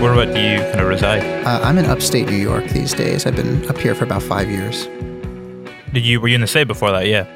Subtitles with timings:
[0.00, 1.24] Where about do you kind of reside?
[1.44, 3.26] Uh, I'm in upstate New York these days.
[3.26, 4.86] I've been up here for about five years.
[5.92, 7.08] Did you were you in the state before that?
[7.08, 7.26] Yeah.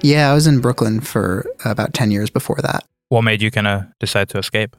[0.00, 2.84] Yeah, I was in Brooklyn for about 10 years before that.
[3.10, 4.74] What made you kind of decide to escape?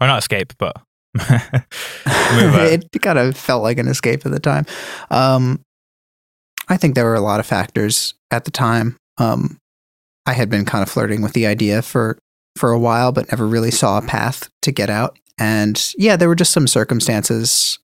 [0.00, 0.76] Or not escape, but
[1.18, 2.68] move out.
[2.70, 4.64] it kind of felt like an escape at the time.
[5.10, 5.60] Um,
[6.68, 8.96] I think there were a lot of factors at the time.
[9.18, 9.58] Um,
[10.24, 12.16] I had been kind of flirting with the idea for
[12.56, 15.18] for a while, but never really saw a path to get out.
[15.38, 17.78] And yeah, there were just some circumstances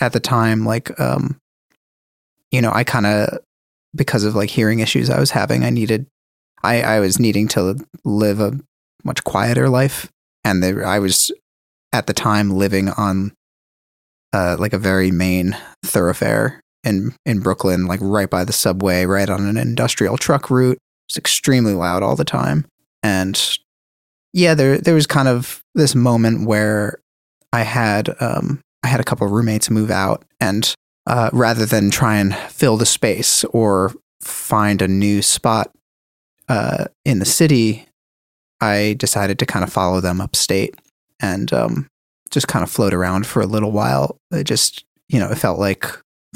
[0.00, 1.38] at the time, like um,
[2.50, 3.38] you know, I kind of
[3.94, 6.06] because of like hearing issues I was having, I needed,
[6.62, 8.58] I I was needing to live a
[9.04, 10.10] much quieter life,
[10.44, 11.30] and I was
[11.92, 13.32] at the time living on
[14.32, 19.28] uh, like a very main thoroughfare in in Brooklyn, like right by the subway, right
[19.28, 20.78] on an industrial truck route.
[21.08, 22.66] It's extremely loud all the time,
[23.02, 23.58] and
[24.38, 27.00] yeah, there there was kind of this moment where
[27.52, 30.72] I had um, I had a couple of roommates move out, and
[31.06, 35.72] uh, rather than try and fill the space or find a new spot
[36.48, 37.88] uh, in the city,
[38.60, 40.76] I decided to kind of follow them upstate
[41.20, 41.88] and um,
[42.30, 44.18] just kind of float around for a little while.
[44.30, 45.84] It just you know it felt like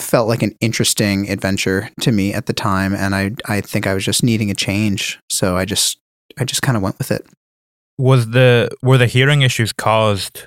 [0.00, 3.94] felt like an interesting adventure to me at the time, and I I think I
[3.94, 6.00] was just needing a change, so I just
[6.36, 7.24] I just kind of went with it.
[7.98, 10.46] Was the were the hearing issues caused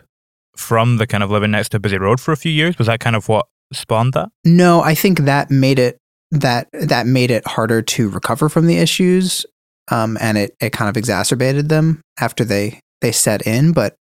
[0.57, 2.77] from the kind of living next to a busy road for a few years?
[2.77, 4.29] Was that kind of what spawned that?
[4.43, 5.97] No, I think that made it
[6.31, 9.45] that that made it harder to recover from the issues,
[9.89, 13.71] um, and it it kind of exacerbated them after they they set in.
[13.71, 13.95] But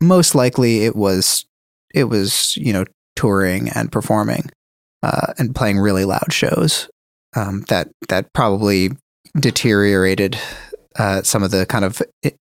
[0.00, 1.44] most likely, it was
[1.94, 2.84] it was you know
[3.16, 4.50] touring and performing
[5.02, 6.88] uh, and playing really loud shows
[7.34, 8.90] um, that that probably
[9.38, 10.38] deteriorated
[10.98, 12.02] uh, some of the kind of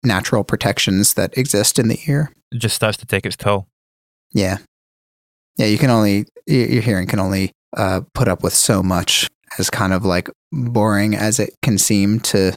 [0.04, 2.32] natural protections that exist in the ear.
[2.52, 3.68] It just starts to take its toll.
[4.32, 4.58] Yeah.
[5.58, 9.28] Yeah, you can only, your hearing can only uh, put up with so much
[9.58, 12.54] as kind of like boring as it can seem to,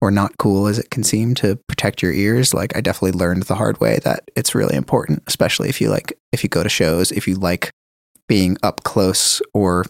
[0.00, 2.52] or not cool as it can seem to protect your ears.
[2.52, 6.12] Like, I definitely learned the hard way that it's really important, especially if you like,
[6.32, 7.70] if you go to shows, if you like
[8.28, 9.84] being up close or,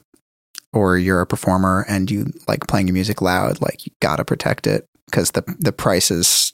[0.74, 4.66] or you're a performer and you like playing your music loud, like you gotta protect
[4.66, 6.52] it because the, the price is,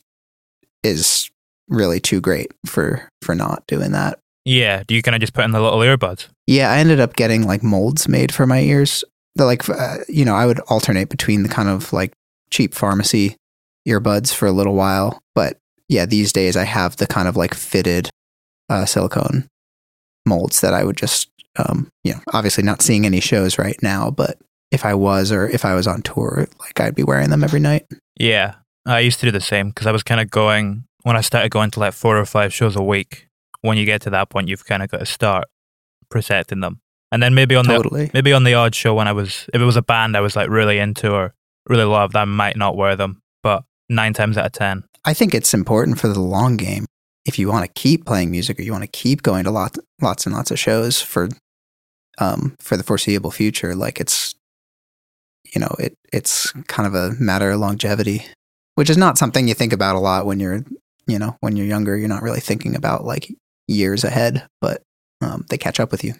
[0.82, 1.30] is
[1.68, 4.18] really too great for, for not doing that.
[4.44, 4.82] Yeah.
[4.86, 6.28] Do you kind of just put in the little earbuds?
[6.46, 9.04] Yeah, I ended up getting like molds made for my ears.
[9.34, 12.12] They're like, uh, you know, I would alternate between the kind of like
[12.50, 13.36] cheap pharmacy
[13.86, 15.20] earbuds for a little while.
[15.34, 15.58] But
[15.88, 18.10] yeah, these days I have the kind of like fitted
[18.70, 19.46] uh, silicone
[20.26, 24.10] molds that I would just, um, you know, obviously not seeing any shows right now,
[24.10, 24.38] but
[24.70, 27.60] if I was or if I was on tour, like I'd be wearing them every
[27.60, 27.86] night.
[28.18, 28.54] Yeah.
[28.88, 31.50] I used to do the same because I was kind of going, when I started
[31.50, 33.28] going to like four or five shows a week,
[33.60, 35.44] when you get to that point, you've kind of got to start
[36.10, 36.80] protecting them.
[37.10, 38.06] And then maybe on Totally.
[38.06, 40.20] the maybe on the odd show when I was if it was a band I
[40.20, 41.34] was like really into or
[41.66, 44.84] really loved, that might not wear them, but nine times out of 10.
[45.04, 46.86] I think it's important for the long game.
[47.24, 49.78] If you want to keep playing music or you want to keep going to lots,
[50.00, 51.28] lots and lots of shows for,
[52.18, 54.34] um, for the foreseeable future, like it's,
[55.54, 58.26] you know, it it's kind of a matter of longevity,
[58.78, 60.64] which is not something you think about a lot when you're,
[61.08, 61.96] you know, when you're younger.
[61.96, 63.28] You're not really thinking about like
[63.66, 64.82] years ahead, but
[65.20, 66.14] um, they catch up with you.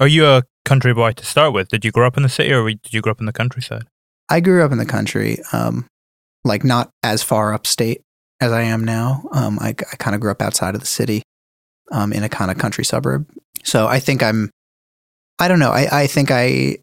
[0.00, 1.68] Are you a country boy to start with?
[1.68, 3.84] Did you grow up in the city or did you grow up in the countryside?
[4.28, 5.86] I grew up in the country, um,
[6.44, 8.02] like not as far upstate
[8.40, 9.22] as I am now.
[9.30, 11.22] Um, I, I kind of grew up outside of the city,
[11.92, 13.30] um, in a kind of country suburb.
[13.62, 14.50] So I think I'm,
[15.38, 15.70] I don't know.
[15.70, 16.78] I, I think I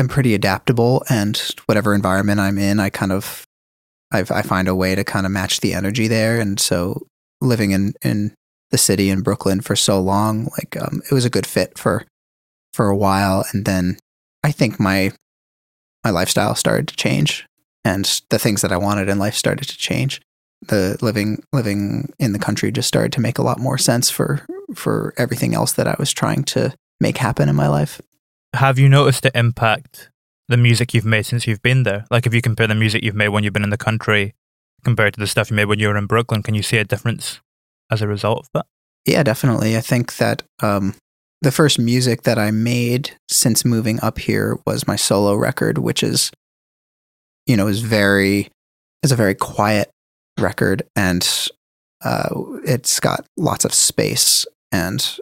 [0.00, 3.45] am pretty adaptable, and whatever environment I'm in, I kind of,
[4.16, 6.40] I, I find a way to kind of match the energy there.
[6.40, 7.06] And so
[7.40, 8.34] living in in
[8.70, 12.04] the city in Brooklyn for so long, like um, it was a good fit for
[12.72, 13.96] for a while, and then
[14.42, 15.12] I think my
[16.04, 17.46] my lifestyle started to change,
[17.84, 20.20] and the things that I wanted in life started to change.
[20.62, 24.44] The living living in the country just started to make a lot more sense for
[24.74, 28.00] for everything else that I was trying to make happen in my life.
[28.54, 30.10] Have you noticed the impact
[30.48, 32.06] the music you've made since you've been there?
[32.10, 34.34] Like if you compare the music you've made when you've been in the country
[34.84, 36.84] compared to the stuff you made when you were in Brooklyn, can you see a
[36.84, 37.40] difference
[37.90, 38.66] as a result of that?
[39.04, 39.76] Yeah, definitely.
[39.76, 40.94] I think that um,
[41.42, 46.02] the first music that I made since moving up here was my solo record, which
[46.02, 46.30] is,
[47.46, 48.48] you know, is very,
[49.02, 49.90] is a very quiet
[50.38, 51.28] record, and
[52.04, 52.28] uh,
[52.64, 55.18] it's got lots of space, and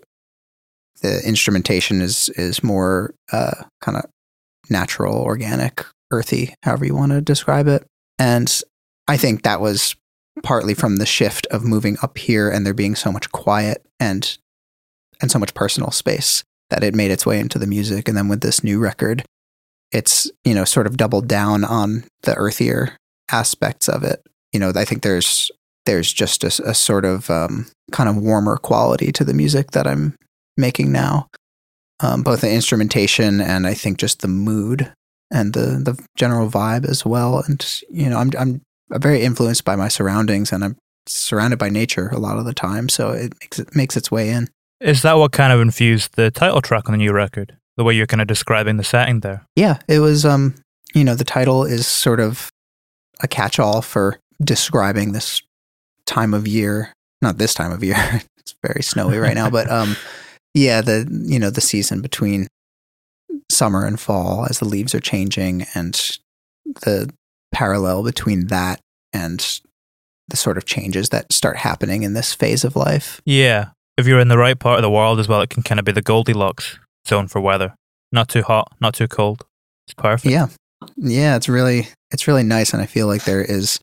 [1.02, 4.04] the instrumentation is is more uh, kind of
[4.70, 7.86] natural, organic, earthy, however you want to describe it,
[8.18, 8.62] and
[9.08, 9.96] I think that was
[10.42, 14.36] partly from the shift of moving up here and there being so much quiet and
[15.22, 18.08] and so much personal space that it made its way into the music.
[18.08, 19.24] And then with this new record
[19.94, 22.96] it's you know sort of doubled down on the earthier
[23.30, 24.20] aspects of it.
[24.52, 25.50] You know i think there's
[25.86, 29.86] there's just a, a sort of um, kind of warmer quality to the music that
[29.86, 30.14] i'm
[30.56, 31.28] making now
[32.04, 34.92] um, both the instrumentation and i think just the mood
[35.32, 38.60] and the the general vibe as well and you know i'm i'm
[38.90, 42.88] very influenced by my surroundings and I'm surrounded by nature a lot of the time.
[42.88, 44.48] So it makes, it makes its way in.
[44.80, 47.56] Is that what kind of infused the title track on the new record?
[47.76, 49.46] The way you're kind of describing the setting there?
[49.56, 50.54] Yeah, it was, um,
[50.94, 52.50] you know, the title is sort of
[53.20, 55.42] a catch all for describing this
[56.06, 56.92] time of year.
[57.22, 57.96] Not this time of year.
[58.38, 59.96] it's very snowy right now, but, um,
[60.54, 62.46] yeah, the, you know, the season between
[63.50, 66.18] summer and fall as the leaves are changing and
[66.82, 67.12] the
[67.52, 68.80] parallel between that
[69.12, 69.60] and
[70.28, 73.20] the sort of changes that start happening in this phase of life.
[73.24, 73.70] Yeah.
[73.96, 75.84] If you're in the right part of the world as well, it can kind of
[75.84, 77.74] be the Goldilocks zone for weather.
[78.10, 79.44] Not too hot, not too cold.
[79.86, 80.32] It's perfect.
[80.32, 80.48] Yeah.
[80.96, 83.80] Yeah, it's really it's really nice and I feel like there is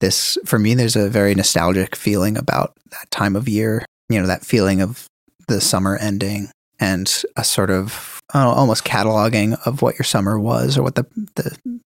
[0.00, 4.26] this for me there's a very nostalgic feeling about that time of year, you know,
[4.26, 5.06] that feeling of
[5.48, 10.78] the summer ending and a sort of know, almost cataloging of what your summer was
[10.78, 11.04] or what the
[11.34, 11.56] the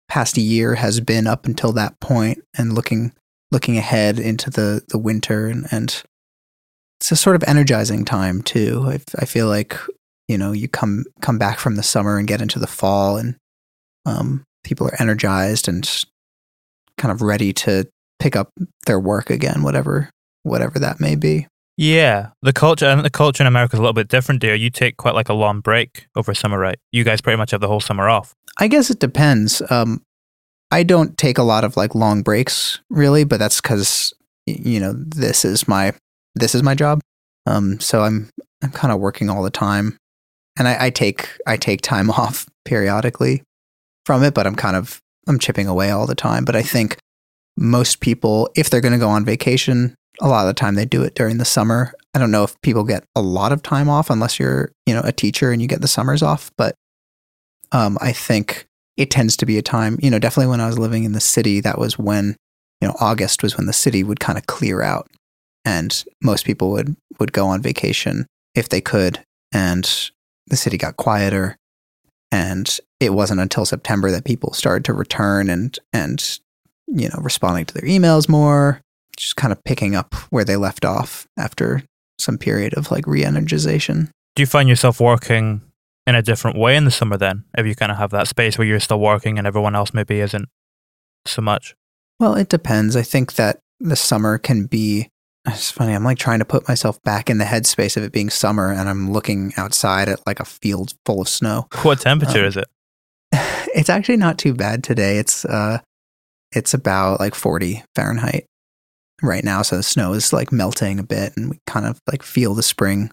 [0.08, 3.12] past year has been up until that point and looking
[3.52, 6.02] looking ahead into the the winter and, and
[7.00, 8.84] it's a sort of energizing time too.
[8.86, 9.78] I, I feel like
[10.28, 13.36] you know you come come back from the summer and get into the fall and
[14.06, 16.04] um, people are energized and
[16.98, 18.50] kind of ready to pick up
[18.86, 20.10] their work again, whatever
[20.42, 21.46] whatever that may be.
[21.80, 24.42] Yeah, the culture and the culture in America is a little bit different.
[24.42, 26.78] There, you take quite like a long break over summer, right?
[26.92, 28.34] You guys pretty much have the whole summer off.
[28.58, 29.62] I guess it depends.
[29.70, 30.02] Um,
[30.70, 34.12] I don't take a lot of like long breaks really, but that's because
[34.44, 35.94] you know this is my
[36.34, 37.00] this is my job.
[37.46, 38.28] Um, so I'm
[38.62, 39.96] I'm kind of working all the time,
[40.58, 43.42] and I, I take I take time off periodically
[44.04, 46.44] from it, but I'm kind of I'm chipping away all the time.
[46.44, 46.98] But I think
[47.56, 50.84] most people, if they're going to go on vacation, a lot of the time they
[50.84, 51.92] do it during the summer.
[52.14, 55.02] I don't know if people get a lot of time off unless you're, you know,
[55.04, 56.74] a teacher and you get the summers off, but
[57.72, 60.78] um, I think it tends to be a time, you know, definitely when I was
[60.78, 62.36] living in the city, that was when,
[62.80, 65.08] you know, August was when the city would kind of clear out
[65.64, 69.22] and most people would would go on vacation if they could
[69.52, 70.10] and
[70.46, 71.56] the city got quieter
[72.32, 76.38] and it wasn't until September that people started to return and and
[76.92, 78.80] you know, responding to their emails more,
[79.16, 81.82] just kind of picking up where they left off after
[82.18, 84.10] some period of like re-energization.
[84.36, 85.62] Do you find yourself working
[86.06, 88.58] in a different way in the summer then, if you kind of have that space
[88.58, 90.48] where you're still working and everyone else maybe isn't
[91.26, 91.74] so much?
[92.18, 92.96] Well, it depends.
[92.96, 95.08] I think that the summer can be.
[95.46, 95.94] It's funny.
[95.94, 98.88] I'm like trying to put myself back in the headspace of it being summer, and
[98.88, 101.66] I'm looking outside at like a field full of snow.
[101.82, 102.68] What temperature um, is it?
[103.72, 105.18] It's actually not too bad today.
[105.18, 105.78] It's uh,
[106.50, 108.46] it's about like 40 Fahrenheit
[109.22, 109.62] right now.
[109.62, 112.62] So the snow is like melting a bit and we kind of like feel the
[112.62, 113.10] spring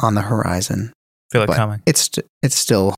[0.00, 0.92] on the horizon.
[1.30, 1.82] feel it But coming.
[1.86, 2.10] It's,
[2.42, 2.94] it's still,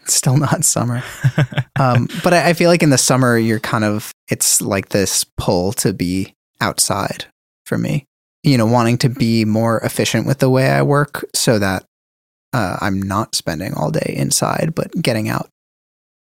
[0.00, 1.02] it's still not summer.
[1.78, 5.24] um, but I, I feel like in the summer, you're kind of, it's like this
[5.36, 7.26] pull to be outside
[7.64, 8.04] for me,
[8.42, 11.84] you know, wanting to be more efficient with the way I work so that
[12.52, 15.48] uh, I'm not spending all day inside, but getting out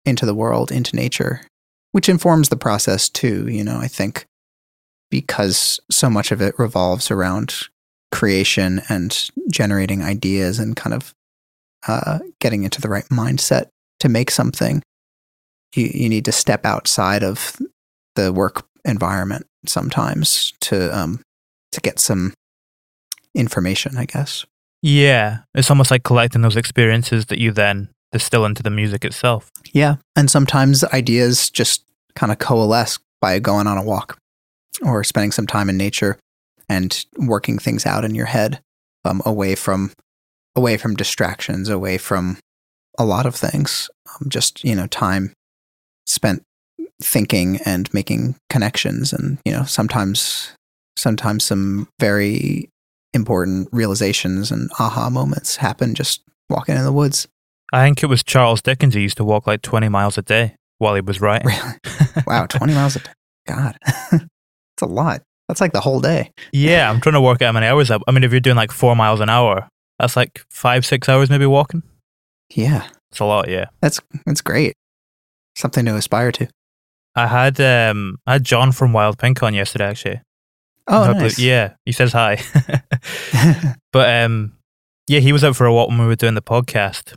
[0.04, 1.42] into the world, into nature,
[1.92, 3.46] which informs the process too.
[3.48, 4.26] You know, I think
[5.10, 7.54] because so much of it revolves around
[8.12, 11.14] creation and generating ideas and kind of
[11.86, 13.66] uh, getting into the right mindset
[14.00, 14.82] to make something,
[15.74, 17.56] you, you need to step outside of
[18.14, 21.20] the work environment sometimes to um,
[21.72, 22.32] to get some
[23.34, 24.46] information, I guess.
[24.82, 29.50] yeah, it's almost like collecting those experiences that you then distill into the music itself.
[29.72, 29.96] Yeah.
[30.14, 31.84] And sometimes ideas just
[32.14, 34.18] kind of coalesce by going on a walk
[34.82, 36.18] or spending some time in nature
[36.68, 38.60] and working things out in your head
[39.04, 39.92] um, away from
[40.54, 42.38] away from distractions, away from
[42.98, 43.90] a lot of things.
[44.08, 45.32] Um, just, you know, time
[46.06, 46.42] spent
[47.02, 50.52] thinking and making connections and, you know, sometimes
[50.96, 52.70] sometimes some very
[53.12, 57.28] important realizations and aha moments happen just walking in the woods.
[57.72, 60.56] I think it was Charles Dickens who used to walk like 20 miles a day
[60.78, 61.48] while he was writing.
[61.48, 62.24] Really?
[62.26, 63.12] Wow, 20 miles a day.
[63.46, 63.78] God.
[64.76, 65.22] That's a lot.
[65.48, 66.32] That's like the whole day.
[66.52, 68.02] yeah, I'm trying to work out how many hours up.
[68.06, 69.68] I mean, if you're doing like four miles an hour,
[69.98, 71.82] that's like five, six hours maybe walking.
[72.54, 72.88] Yeah.
[73.10, 73.66] It's a lot, yeah.
[73.80, 74.74] That's that's great.
[75.56, 76.48] Something to aspire to.
[77.14, 80.20] I had um I had John from Wild Pink on yesterday actually.
[80.88, 81.38] Oh, nice.
[81.38, 82.40] Yeah, he says hi.
[83.92, 84.52] but um
[85.08, 87.14] yeah, he was out for a walk when we were doing the podcast.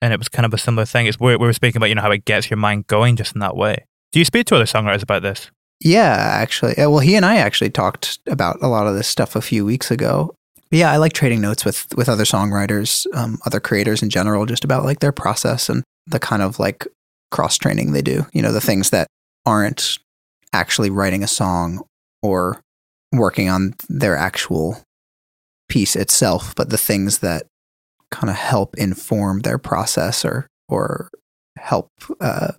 [0.00, 1.06] And it was kind of a similar thing.
[1.06, 3.34] It's we we were speaking about, you know, how it gets your mind going just
[3.34, 3.84] in that way.
[4.12, 5.50] Do you speak to other songwriters about this?
[5.80, 6.74] Yeah, actually.
[6.76, 9.90] Well, he and I actually talked about a lot of this stuff a few weeks
[9.90, 10.34] ago.
[10.70, 14.44] But yeah, I like trading notes with with other songwriters, um, other creators in general,
[14.44, 16.86] just about like their process and the kind of like
[17.30, 18.26] cross training they do.
[18.32, 19.06] You know, the things that
[19.46, 19.98] aren't
[20.52, 21.84] actually writing a song
[22.22, 22.60] or
[23.12, 24.82] working on their actual
[25.68, 27.44] piece itself, but the things that
[28.10, 31.08] kind of help inform their process or or
[31.56, 31.88] help
[32.20, 32.52] uh,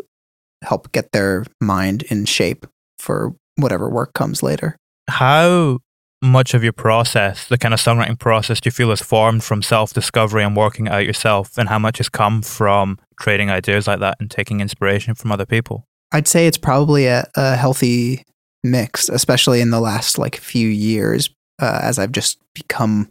[0.63, 2.65] help get their mind in shape
[3.00, 4.77] for whatever work comes later.
[5.10, 5.79] How
[6.22, 9.62] much of your process, the kind of songwriting process, do you feel is formed from
[9.62, 11.58] self discovery and working it out yourself?
[11.58, 15.46] And how much has come from trading ideas like that and taking inspiration from other
[15.46, 15.86] people?
[16.12, 18.24] I'd say it's probably a, a healthy
[18.63, 21.29] mix, especially in the last like few years,
[21.62, 23.10] uh, as I've just become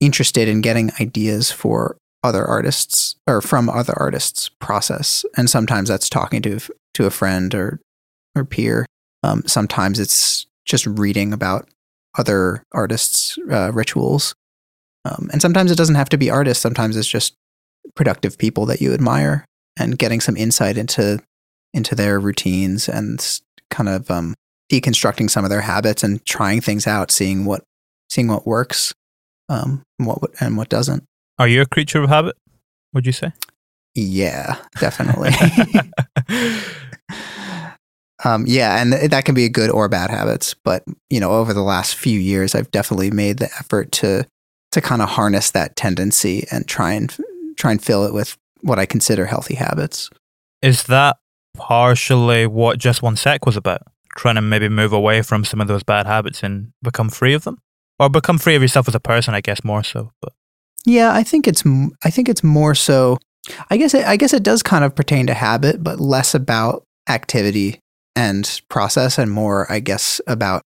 [0.00, 5.24] interested in getting ideas for other artists or from other artists' process.
[5.36, 6.60] And sometimes that's talking to
[6.94, 7.80] to a friend or
[8.36, 8.86] or peer.
[9.22, 11.68] Um, sometimes it's just reading about
[12.18, 14.34] other artists' uh, rituals.
[15.04, 16.62] Um, and sometimes it doesn't have to be artists.
[16.62, 17.34] Sometimes it's just
[17.94, 19.44] productive people that you admire
[19.78, 21.20] and getting some insight into
[21.72, 24.34] into their routines and kind of um,
[24.72, 27.62] deconstructing some of their habits and trying things out, seeing what
[28.10, 28.92] seeing what works,
[29.48, 31.04] um, and what what- and what doesn't.
[31.38, 32.36] Are you a creature of habit?
[32.92, 33.32] Would you say?
[33.94, 35.30] Yeah, definitely.
[38.24, 40.54] um, yeah, and th- that can be a good or bad habits.
[40.54, 44.26] But you know, over the last few years, I've definitely made the effort to
[44.72, 47.16] to kind of harness that tendency and try and
[47.56, 50.10] try and fill it with what I consider healthy habits.
[50.62, 51.16] Is that
[51.56, 53.82] partially what Just One Sec was about?
[54.16, 57.44] Trying to maybe move away from some of those bad habits and become free of
[57.44, 57.58] them?
[57.98, 60.10] Or become free of yourself as a person, I guess, more so.
[60.22, 60.32] But
[60.86, 63.18] Yeah, I think it's m- I think it's more so.
[63.70, 66.84] I guess it, I guess it does kind of pertain to habit, but less about
[67.08, 67.80] activity
[68.20, 70.60] and process, and more, I guess, about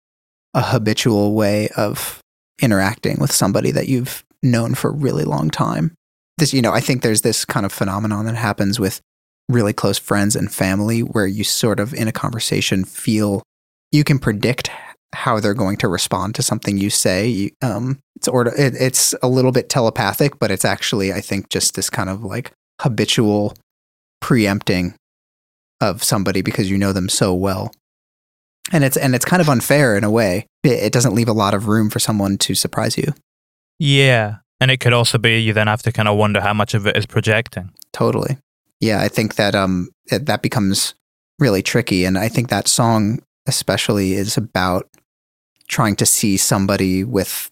[0.54, 2.18] a habitual way of
[2.62, 5.92] interacting with somebody that you've known for a really long time.
[6.38, 9.02] This, you know, I think there's this kind of phenomenon that happens with
[9.50, 13.42] really close friends and family, where you sort of in a conversation feel
[13.90, 14.70] you can predict
[15.14, 17.50] how they're going to respond to something you say.
[17.60, 21.74] Um, it's order, it, it's a little bit telepathic, but it's actually, I think, just
[21.74, 23.54] this kind of like habitual
[24.22, 24.94] preempting
[25.82, 27.72] of somebody because you know them so well.
[28.72, 30.46] And it's and it's kind of unfair in a way.
[30.62, 33.12] It, it doesn't leave a lot of room for someone to surprise you.
[33.78, 34.36] yeah.
[34.60, 36.86] And it could also be you then have to kind of wonder how much of
[36.86, 37.72] it is projecting.
[37.92, 38.38] Totally.
[38.78, 40.94] Yeah, I think that um that, that becomes
[41.40, 44.88] really tricky and I think that song especially is about
[45.66, 47.50] trying to see somebody with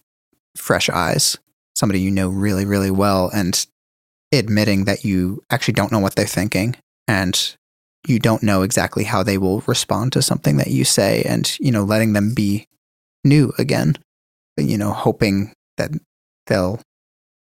[0.55, 1.37] fresh eyes,
[1.75, 3.67] somebody you know really really well and
[4.31, 6.77] admitting that you actually don't know what they're thinking
[7.09, 7.57] and
[8.07, 11.71] you don't know exactly how they will respond to something that you say and you
[11.71, 12.67] know letting them be
[13.23, 13.95] new again
[14.57, 15.91] you know hoping that
[16.47, 16.79] they'll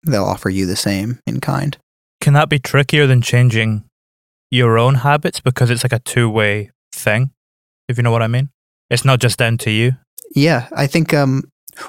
[0.05, 1.77] they'll offer you the same in kind
[2.21, 3.83] Can that be trickier than changing
[4.51, 7.31] your own habits because it's like a two way thing?
[7.89, 8.49] If you know what I mean?
[8.89, 9.93] It's not just down to you.
[10.35, 11.43] yeah i think um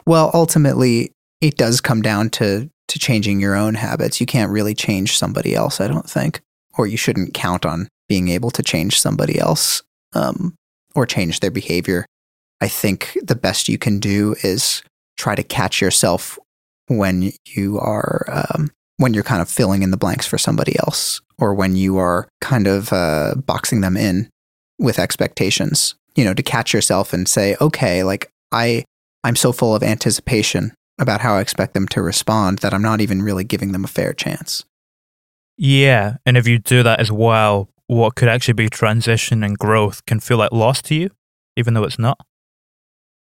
[0.07, 4.75] well ultimately it does come down to to changing your own habits you can't really
[4.75, 6.41] change somebody else i don't think
[6.79, 9.83] or you shouldn't count on being able to change somebody else
[10.13, 10.55] um
[10.95, 12.07] or change their behavior
[12.61, 14.83] i think the best you can do is
[15.17, 16.39] try to catch yourself
[16.89, 21.21] when you are um, when you're kind of filling in the blanks for somebody else
[21.39, 24.29] or when you are kind of uh, boxing them in
[24.79, 28.85] with expectations you know to catch yourself and say okay like i
[29.23, 33.01] i'm so full of anticipation about how i expect them to respond that i'm not
[33.01, 34.65] even really giving them a fair chance
[35.57, 36.17] Yeah.
[36.27, 40.21] And if you do that as well, what could actually be transition and growth can
[40.21, 41.11] feel like loss to you,
[41.57, 42.19] even though it's not.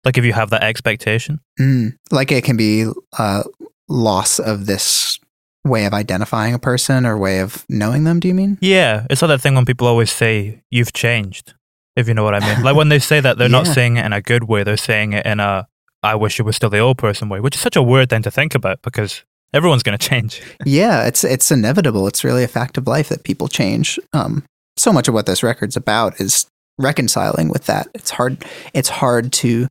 [0.05, 1.41] Like if you have that expectation.
[1.61, 1.97] mm.
[2.11, 3.43] like it can be uh,
[3.89, 5.19] loss of this
[5.65, 9.05] way of identifying a person or way of knowing them do you mean Yeah.
[9.11, 11.55] It's like that thing when people always say, you've changed,
[11.97, 12.65] if you know what I mean.
[12.65, 14.63] like when they say that, they're not saying it in a good way.
[14.63, 15.67] They're saying it in a,
[16.03, 18.23] I wish you were still the old person way, which is such a weird thing
[18.23, 19.25] to think about because
[19.57, 20.43] everyone's going to change.
[20.67, 22.07] yeah it's it's inevitable.
[22.07, 23.99] It's really a fact of life that people change.
[24.13, 24.45] Um
[24.77, 26.47] so much of what this record's about is
[26.79, 27.89] reconciling with that.
[27.95, 28.45] It's hard
[28.75, 29.69] it's hard to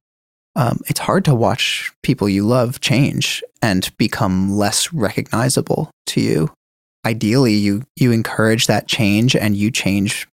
[0.56, 6.52] um it's hard to watch people you love change and become less recognizable to you.
[7.06, 10.28] Ideally you you encourage that change and you change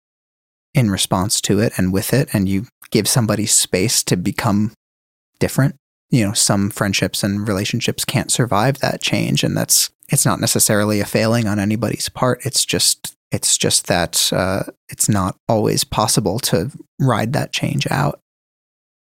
[0.74, 4.72] in response to it and with it and you give somebody space to become
[5.38, 5.76] different
[6.10, 11.00] you know some friendships and relationships can't survive that change and that's it's not necessarily
[11.00, 12.44] a failing on anybody's part.
[12.44, 18.20] It's just it's just that uh, it's not always possible to ride that change out.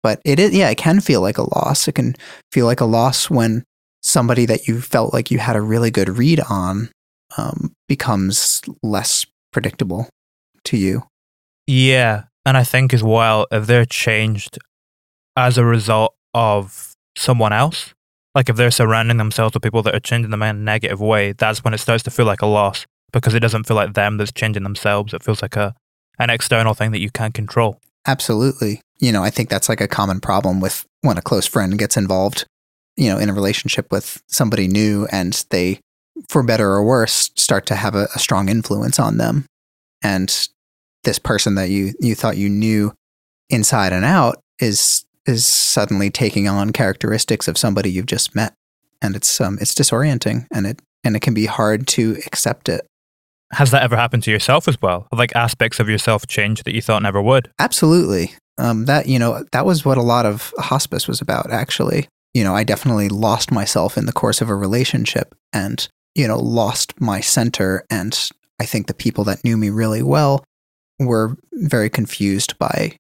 [0.02, 1.88] But it is yeah it can feel like a loss.
[1.88, 2.16] It can
[2.52, 3.64] feel like a loss when
[4.02, 6.90] somebody that you felt like you had a really good read on
[7.38, 10.10] um, becomes less predictable
[10.64, 11.04] to you.
[11.68, 12.26] Yeah.
[12.46, 14.60] And I think as well, if they're changed
[15.36, 17.94] as a result of someone else,
[18.34, 21.32] like if they're surrounding themselves with people that are changing them in a negative way,
[21.32, 24.18] that's when it starts to feel like a loss because it doesn't feel like them
[24.18, 25.14] that's changing themselves.
[25.14, 25.74] It feels like a
[26.20, 27.80] an external thing that you can't control.
[28.08, 28.82] Absolutely.
[29.00, 31.98] You know, I think that's like a common problem with when a close friend gets
[31.98, 32.46] involved,
[32.96, 35.80] you know, in a relationship with somebody new and they,
[36.30, 39.46] for better or worse, start to have a, a strong influence on them.
[40.02, 40.48] And
[41.04, 42.94] this person that you, you thought you knew
[43.50, 48.54] inside and out is is suddenly taking on characteristics of somebody you've just met.
[49.02, 52.86] And it's um it's disorienting and it and it can be hard to accept it.
[53.52, 55.08] Has that ever happened to yourself as well?
[55.12, 57.52] Like aspects of yourself change that you thought never would?
[57.60, 58.34] Absolutely.
[58.58, 61.52] Um, that you know that was what a lot of hospice was about.
[61.52, 66.28] Actually, you know, I definitely lost myself in the course of a relationship, and you
[66.28, 67.86] know, lost my center.
[67.90, 68.18] And
[68.60, 70.44] I think the people that knew me really well
[71.00, 72.96] were very confused by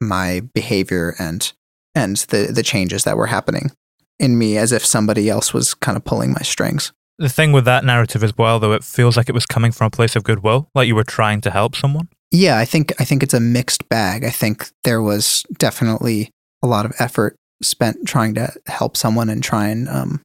[0.00, 1.52] my behavior and
[1.94, 3.70] and the the changes that were happening
[4.18, 6.92] in me, as if somebody else was kind of pulling my strings.
[7.18, 9.88] The thing with that narrative as well, though, it feels like it was coming from
[9.88, 12.08] a place of goodwill, like you were trying to help someone.
[12.30, 14.24] Yeah, I think I think it's a mixed bag.
[14.24, 16.30] I think there was definitely
[16.62, 20.22] a lot of effort spent trying to help someone and try and um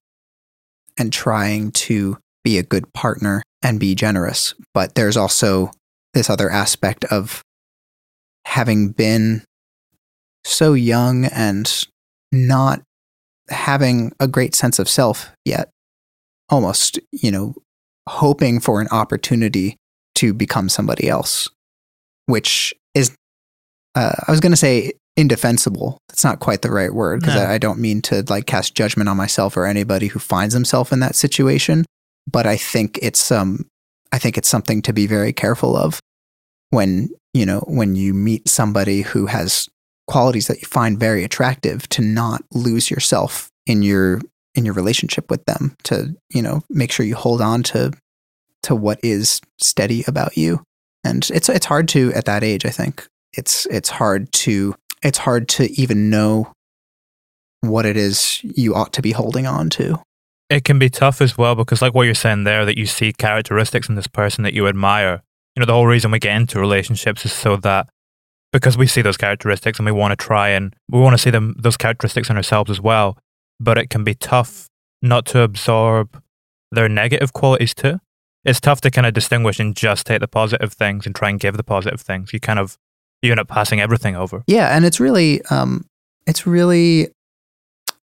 [0.98, 4.54] and trying to be a good partner and be generous.
[4.74, 5.72] But there's also
[6.14, 7.42] this other aspect of
[8.46, 9.44] having been
[10.46, 11.86] so young and
[12.32, 12.82] not
[13.50, 15.70] having a great sense of self yet.
[16.50, 17.56] Almost, you know,
[18.08, 19.78] hoping for an opportunity
[20.16, 21.50] to become somebody else
[22.26, 23.16] which is,
[23.96, 26.00] uh, I was going to say indefensible.
[26.10, 27.42] That's not quite the right word because No.
[27.44, 30.92] I, I don't mean to like cast judgment on myself or anybody who finds himself
[30.92, 31.86] in that situation.
[32.30, 33.66] But I think it's um,
[34.12, 36.00] I think it's something to be very careful of
[36.72, 39.70] when you know when you meet somebody who has
[40.08, 44.22] qualities that you find very attractive to not lose yourself in your
[44.54, 47.92] in your relationship with them to you know make sure you hold on to
[48.64, 50.64] to what is steady about you
[51.04, 55.18] and it's it's hard to at that age i think it's it's hard to it's
[55.18, 56.52] hard to even know
[57.62, 60.00] what it is you ought to be holding on to
[60.50, 63.12] It can be tough as well because, like what you're saying there, that you see
[63.12, 65.24] characteristics in this person that you admire.
[65.56, 67.90] You know, the whole reason we get into relationships is so that
[68.56, 71.30] because we see those characteristics and we want to try and we want to see
[71.30, 73.18] them those characteristics in ourselves as well.
[73.60, 74.68] But it can be tough
[75.02, 76.22] not to absorb
[76.72, 78.00] their negative qualities too.
[78.44, 81.40] it's tough to kind of distinguish and just take the positive things and try and
[81.40, 82.32] give the positive things.
[82.34, 82.78] You kind of
[83.22, 84.44] you end up passing everything over.
[84.48, 85.86] Yeah, and it's really um
[86.26, 87.10] it's really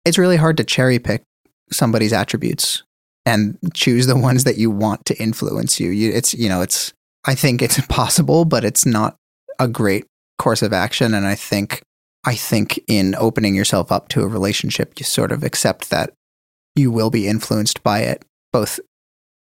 [0.04, 1.22] it's really hard to cherry pick
[1.70, 2.82] somebody's attributes
[3.26, 5.90] and choose the ones that you want to influence you.
[5.90, 6.92] you it's you know, it's
[7.24, 9.16] I think it's possible, but it's not
[9.58, 10.06] a great
[10.40, 11.82] course of action and I think
[12.24, 16.12] I think in opening yourself up to a relationship, you sort of accept that
[16.76, 18.78] you will be influenced by it, both,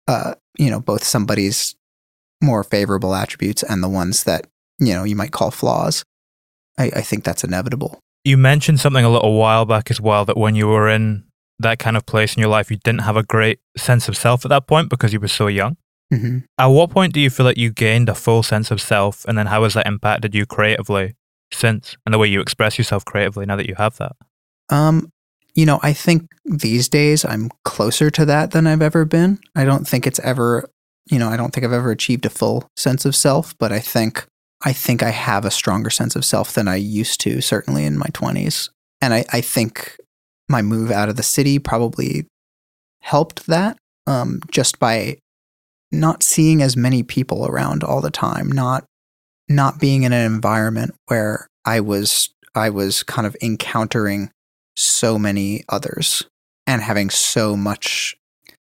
[0.08, 1.75] uh, you know, both somebody's
[2.41, 4.47] more favorable attributes and the ones that
[4.79, 6.03] you know you might call flaws.
[6.77, 7.99] I, I think that's inevitable.
[8.25, 11.23] You mentioned something a little while back as well that when you were in
[11.60, 14.43] that kind of place in your life, you didn't have a great sense of self
[14.43, 15.77] at that point because you were so young.
[16.13, 16.39] Mm-hmm.
[16.58, 19.38] At what point do you feel like you gained a full sense of self, and
[19.38, 21.15] then how has that impacted you creatively
[21.52, 24.13] since, and the way you express yourself creatively now that you have that?
[24.70, 25.12] Um,
[25.56, 29.39] you know, I think these days I'm closer to that than I've ever been.
[29.56, 30.70] I don't think it's ever,
[31.10, 33.80] you know, I don't think I've ever achieved a full sense of self, but I
[33.80, 34.28] think
[34.63, 37.98] I think I have a stronger sense of self than I used to, certainly in
[37.98, 38.70] my 20s.
[39.02, 39.98] And I, I think
[40.50, 42.26] my move out of the city probably
[43.02, 45.18] helped that um, just by
[45.99, 48.86] not seeing as many people around all the time, not
[49.47, 54.31] not being in an environment where I was I was kind of encountering
[54.75, 56.23] so many others
[56.67, 58.15] and having so much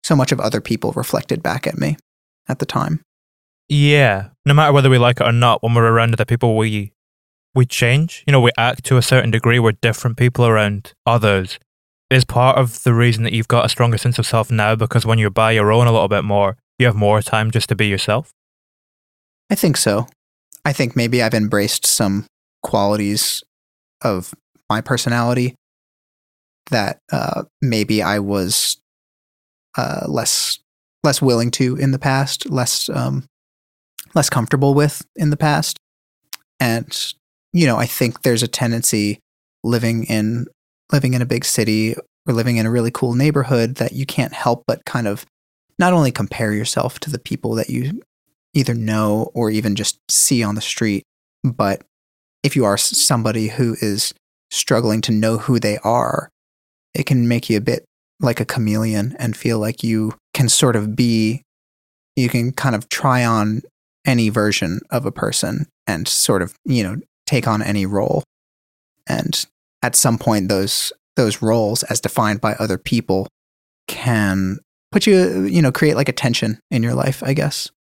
[0.03, 1.97] so much of other people reflected back at me
[2.49, 3.01] at the time.
[3.69, 6.93] Yeah, no matter whether we like it or not, when we're around other people, we
[7.55, 8.25] we change.
[8.27, 9.59] You know, we act to a certain degree.
[9.59, 11.59] We're different people around others.
[12.11, 15.07] Is part of the reason that you've got a stronger sense of self now because
[15.07, 17.77] when you're by your own a little bit more, you have more time just to
[17.77, 18.33] be yourself.
[19.51, 20.07] I think so.
[20.65, 22.27] I think maybe I've embraced some
[22.63, 23.43] qualities
[24.03, 24.35] of
[24.69, 25.55] my personality
[26.71, 28.81] that uh, maybe I was
[29.77, 30.59] uh, less
[31.03, 33.27] less willing to in the past, less um,
[34.15, 35.79] less comfortable with in the past,
[36.59, 37.15] and
[37.53, 39.19] you know I think there's a tendency
[39.65, 40.47] living in
[40.93, 41.95] living in a big city
[42.27, 45.25] or living in a really cool neighborhood that you can't help but kind of
[45.81, 48.03] not only compare yourself to the people that you
[48.53, 51.03] either know or even just see on the street,
[51.43, 51.83] but
[52.43, 54.13] if you are somebody who is
[54.51, 56.29] struggling to know who they are,
[56.95, 57.85] it can make you a bit
[58.21, 61.43] like a chameleon and feel like you can sort of be,
[62.15, 63.63] you can kind of try on
[64.05, 68.23] any version of a person and sort of, you know, take on any role.
[69.09, 69.47] And
[69.83, 73.29] at some point, those, those roles, as defined by other people,
[73.89, 74.59] can
[74.93, 77.71] put you, you know, create like a tension in your life, I guess.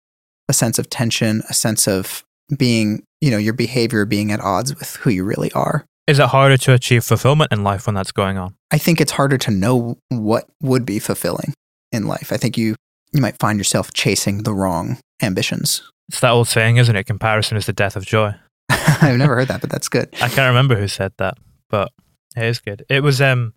[0.48, 2.24] A sense of tension, a sense of
[2.56, 5.84] being, you know, your behavior being at odds with who you really are.
[6.06, 8.56] Is it harder to achieve fulfillment in life when that's going on?
[8.72, 11.54] I think it's harder to know what would be fulfilling
[11.92, 12.32] in life.
[12.32, 12.74] I think you
[13.12, 15.82] you might find yourself chasing the wrong ambitions.
[16.08, 17.04] It's that old saying, isn't it?
[17.04, 18.34] Comparison is the death of joy.
[18.70, 20.08] I've never heard that, but that's good.
[20.14, 21.92] I can't remember who said that, but
[22.36, 22.84] it is good.
[22.88, 23.54] It was um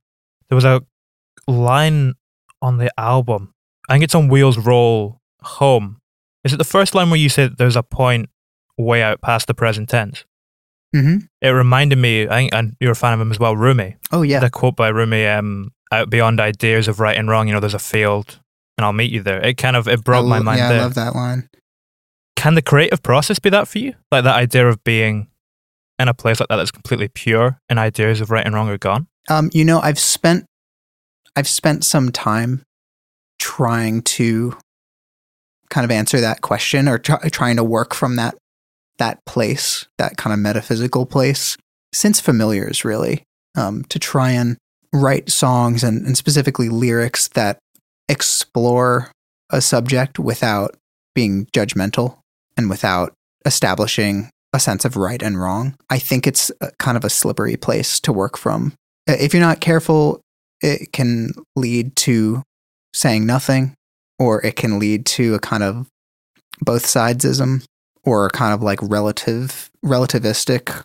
[0.50, 0.82] there was a
[1.48, 2.14] line
[2.64, 3.54] on the album.
[3.90, 5.98] I think it's on Wheels Roll Home.
[6.44, 8.30] Is it the first line where you said there's a point
[8.78, 10.24] way out past the present tense?
[10.96, 11.26] Mm-hmm.
[11.42, 13.98] It reminded me, I think, and you're a fan of him as well, Rumi.
[14.12, 17.54] Oh yeah, The quote by Rumi, um, out beyond ideas of right and wrong, you
[17.54, 18.40] know, there's a field
[18.78, 19.42] and I'll meet you there.
[19.42, 20.80] It kind of, it brought my mind yeah, there.
[20.80, 21.50] I love that line.
[22.36, 23.94] Can the creative process be that for you?
[24.12, 25.28] Like that idea of being
[26.00, 28.78] in a place like that that's completely pure and ideas of right and wrong are
[28.78, 29.08] gone?
[29.30, 30.46] Um, you know, I've spent
[31.36, 32.64] I've spent some time
[33.40, 34.58] trying to
[35.70, 38.36] kind of answer that question or try, trying to work from that
[39.00, 41.58] that place, that kind of metaphysical place,
[41.92, 43.24] since familiars really,
[43.58, 44.58] um, to try and
[44.94, 47.58] write songs and, and specifically lyrics that
[48.08, 49.12] explore
[49.50, 50.76] a subject without
[51.16, 52.20] being judgmental
[52.56, 53.14] and without
[53.46, 55.76] establishing a sense of right and wrong.
[55.90, 58.74] I think it's kind of a slippery place to work from.
[59.08, 60.22] If you're not careful,
[60.62, 62.44] it can lead to
[62.94, 63.76] saying nothing,
[64.20, 65.88] or it can lead to a kind of
[66.62, 67.66] both sidesism
[68.04, 70.84] or a kind of like relative relativistic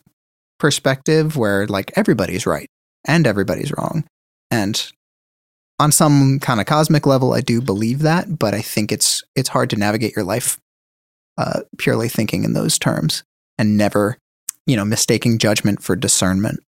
[0.59, 2.68] perspective where like everybody's right
[3.07, 4.04] and everybody's wrong.
[4.50, 4.90] And
[5.78, 9.50] on some kind of cosmic level, I do believe that, but I think it's it's
[9.50, 10.59] hard to navigate your life
[11.37, 13.22] uh, purely thinking in those terms
[13.59, 14.18] and never,
[14.66, 16.61] you know, mistaking judgment for discernment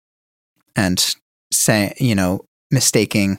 [0.76, 1.16] and
[1.52, 3.38] say, you know, mistaking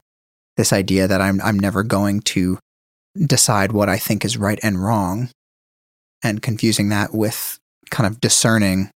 [0.57, 2.59] this idea that I'm I'm never going to
[3.16, 5.31] decide what I think is right and wrong
[6.23, 7.59] and confusing that with
[7.90, 8.90] kind of discerning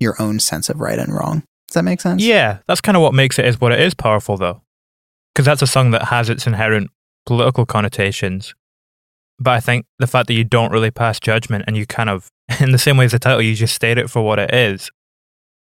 [0.00, 1.42] your own sense of right and wrong.
[1.68, 2.22] Does that make sense?
[2.22, 4.60] Yeah, that's kind of what makes it is what it is powerful, though.
[5.34, 6.90] Because that's a song that has its inherent
[7.26, 8.54] political connotations,
[9.38, 12.28] But I think the fact that you don't really pass judgment and you kind of,
[12.60, 14.90] in the same way as the title, you just state it for what it is,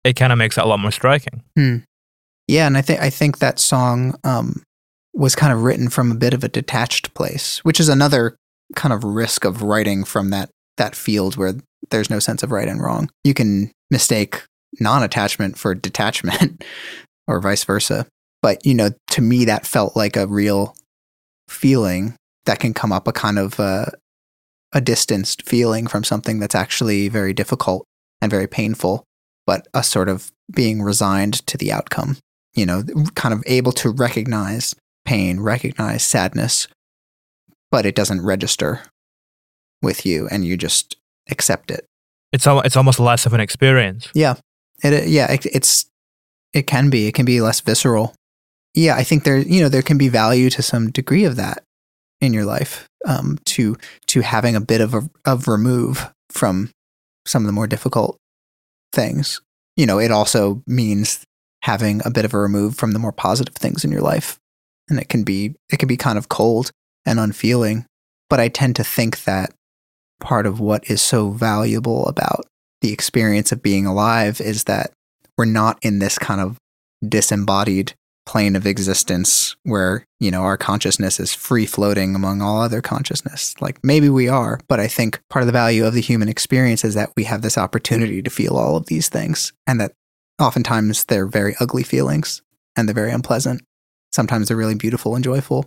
[0.02, 1.42] it kind of makes it a lot more striking.
[1.56, 1.76] Hmm.
[2.50, 4.64] Yeah, and I think I think that song um,
[5.14, 8.34] was kind of written from a bit of a detached place, which is another
[8.74, 11.54] kind of risk of writing from that that field where
[11.92, 13.08] there's no sense of right and wrong.
[13.22, 14.42] You can mistake
[14.80, 16.64] non-attachment for detachment
[17.28, 18.06] or vice versa.
[18.42, 20.74] But, you know, to me that felt like a real
[21.48, 23.86] feeling that can come up a kind of uh,
[24.72, 27.84] a distanced feeling from something that's actually very difficult
[28.20, 29.04] and very painful,
[29.46, 32.16] but a sort of being resigned to the outcome
[32.54, 32.82] you know,
[33.14, 36.68] kind of able to recognize pain, recognize sadness,
[37.70, 38.82] but it doesn't register
[39.82, 40.96] with you and you just
[41.30, 41.86] accept it.
[42.32, 44.08] It's al- it's almost less of an experience.
[44.14, 44.34] Yeah.
[44.82, 45.86] It, yeah, it, it's
[46.52, 47.06] it can be.
[47.06, 48.14] It can be less visceral.
[48.74, 51.64] Yeah, I think there you know there can be value to some degree of that
[52.20, 56.70] in your life um, to to having a bit of a of remove from
[57.26, 58.16] some of the more difficult
[58.92, 59.40] things.
[59.76, 61.24] You know, it also means
[61.62, 64.38] having a bit of a remove from the more positive things in your life.
[64.88, 66.70] And it can be it can be kind of cold
[67.06, 67.86] and unfeeling,
[68.28, 69.52] but I tend to think that
[70.20, 72.44] part of what is so valuable about
[72.80, 74.92] the experience of being alive is that
[75.36, 76.58] we're not in this kind of
[77.06, 77.94] disembodied
[78.26, 83.54] plane of existence where, you know, our consciousness is free floating among all other consciousness.
[83.60, 86.84] Like maybe we are, but I think part of the value of the human experience
[86.84, 89.92] is that we have this opportunity to feel all of these things and that
[90.40, 92.42] oftentimes they're very ugly feelings
[92.76, 93.62] and they're very unpleasant.
[94.12, 95.66] Sometimes they're really beautiful and joyful.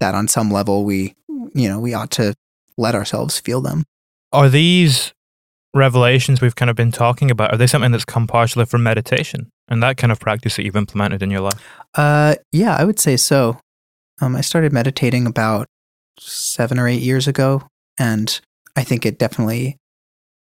[0.00, 1.16] That on some level we,
[1.54, 2.34] you know, we ought to
[2.76, 3.84] let ourselves feel them.
[4.32, 5.12] Are these
[5.74, 9.50] revelations we've kind of been talking about, are they something that's come partially from meditation
[9.68, 11.60] and that kind of practice that you've implemented in your life?
[11.94, 13.60] Uh, yeah, I would say so.
[14.20, 15.66] Um, I started meditating about
[16.18, 17.62] seven or eight years ago,
[17.98, 18.40] and
[18.76, 19.76] I think it definitely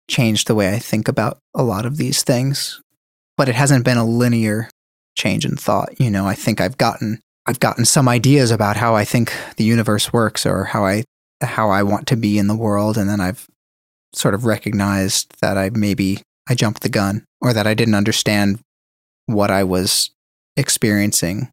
[0.07, 2.81] changed the way I think about a lot of these things
[3.39, 4.69] but it hasn't been a linear
[5.17, 5.97] change in thought.
[5.97, 9.63] You know, I think I've gotten I've gotten some ideas about how I think the
[9.63, 11.05] universe works or how I
[11.41, 13.47] how I want to be in the world and then I've
[14.13, 18.59] sort of recognized that I maybe I jumped the gun or that I didn't understand
[19.25, 20.11] what I was
[20.57, 21.49] experiencing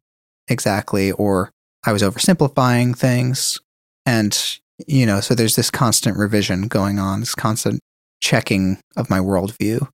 [0.49, 1.51] exactly or
[1.85, 3.61] I was oversimplifying things
[4.05, 7.79] and you know so there's this constant revision going on this constant
[8.19, 9.87] checking of my worldview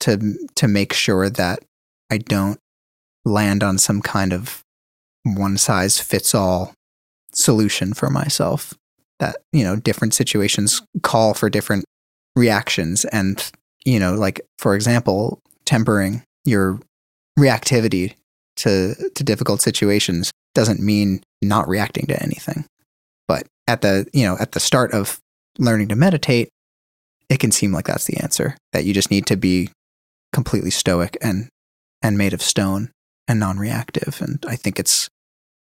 [0.00, 1.60] to to make sure that
[2.10, 2.58] I don't
[3.24, 4.62] land on some kind of
[5.24, 6.72] one size fits all
[7.32, 8.74] solution for myself
[9.18, 11.84] that you know different situations call for different
[12.34, 13.50] reactions and
[13.84, 16.80] you know like for example tempering your
[17.38, 18.14] reactivity
[18.56, 22.64] to to difficult situations doesn't mean not reacting to anything.
[23.28, 25.20] But at the you know at the start of
[25.58, 26.48] learning to meditate
[27.28, 29.70] it can seem like that's the answer that you just need to be
[30.32, 31.48] completely stoic and
[32.02, 32.90] and made of stone
[33.28, 35.08] and non-reactive and i think it's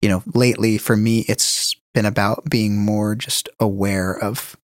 [0.01, 4.55] you know lately for me it's been about being more just aware of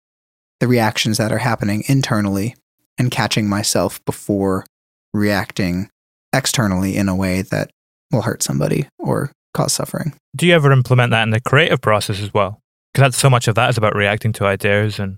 [0.60, 2.56] the reactions that are happening internally
[2.98, 4.66] and catching myself before
[5.14, 5.90] reacting
[6.34, 7.70] externally in a way that
[8.12, 10.14] will hurt somebody or cause suffering.
[10.36, 12.60] Do you ever implement that in the creative process as well?
[12.94, 15.18] Because that's so much of that is about reacting to ideas and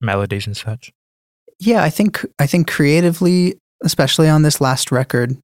[0.00, 0.92] melodies and such.
[1.58, 5.36] Yeah, I think I think creatively especially on this last record.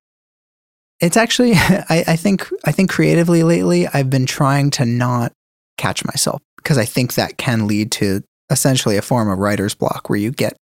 [1.00, 5.32] It's actually, I, I think, I think creatively lately, I've been trying to not
[5.76, 10.10] catch myself because I think that can lead to essentially a form of writer's block
[10.10, 10.56] where you get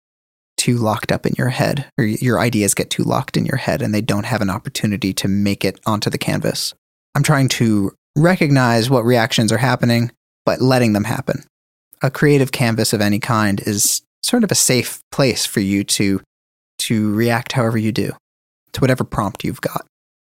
[0.58, 3.82] too locked up in your head or your ideas get too locked in your head
[3.82, 6.74] and they don't have an opportunity to make it onto the canvas.
[7.14, 10.12] I'm trying to recognize what reactions are happening,
[10.46, 11.44] but letting them happen.
[12.02, 16.22] A creative canvas of any kind is sort of a safe place for you to
[16.88, 18.12] to react however you do
[18.74, 19.86] to whatever prompt you've got.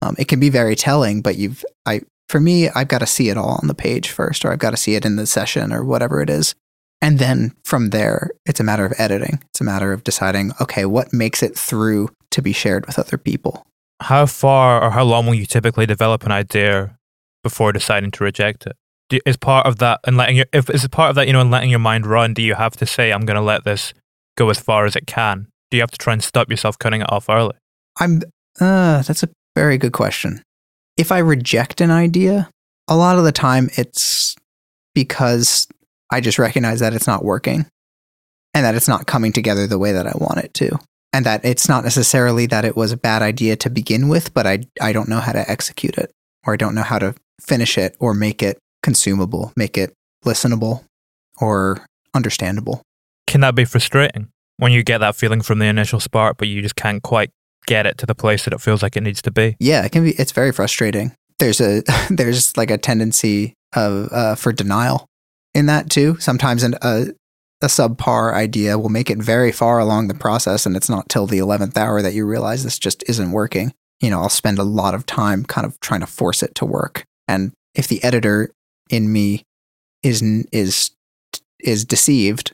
[0.02, 3.30] Um, it can be very telling, but you've, I, for me, I've got to see
[3.30, 5.74] it all on the page first, or I've got to see it in the session
[5.74, 6.54] or whatever it is.
[7.02, 9.44] And then from there, it's a matter of editing.
[9.50, 13.18] It's a matter of deciding, okay, what makes it through to be shared with other
[13.18, 13.66] people.
[14.02, 16.98] How far or how long will you typically develop an idea
[17.44, 18.76] before deciding to reject it?
[19.10, 21.42] Do, is part of that and letting your if is part of that you know
[21.42, 22.34] and letting your mind run?
[22.34, 23.94] Do you have to say I'm going to let this
[24.36, 27.02] go as far as it can do you have to try and stop yourself cutting
[27.02, 27.56] it off early?
[28.00, 28.22] I'm.
[28.60, 30.42] Uh, that's a very good question.
[30.98, 32.50] If I reject an idea,
[32.88, 34.36] a lot of the time it's
[34.94, 35.68] because
[36.10, 37.66] I just recognize that it's not working
[38.54, 40.80] and that it's not coming together the way that I want it to.
[41.12, 44.46] And that it's not necessarily that it was a bad idea to begin with, but
[44.46, 46.12] I, I don't know how to execute it
[46.46, 50.84] or I don't know how to finish it or make it consumable, make it listenable.
[51.42, 52.82] or understandable.
[53.28, 56.62] Can that be frustrating when you get that feeling from the initial spark, but you
[56.62, 57.32] just can't quite
[57.66, 59.56] get it to the place that it feels like it needs to be?
[59.60, 60.12] Yeah, it can be.
[60.12, 61.16] It's very frustrating.
[61.40, 65.08] There's a there's like a tendency of uh, for denial
[65.54, 66.18] in that too.
[66.20, 67.08] Sometimes an, a
[67.62, 71.28] a subpar idea will make it very far along the process, and it's not till
[71.28, 73.74] the eleventh hour that you realize this just isn't working.
[74.02, 76.66] You know, I'll spend a lot of time kind of trying to force it to
[76.66, 78.52] work, and if the editor
[78.90, 79.44] in me
[80.04, 80.92] is is
[81.60, 82.54] is deceived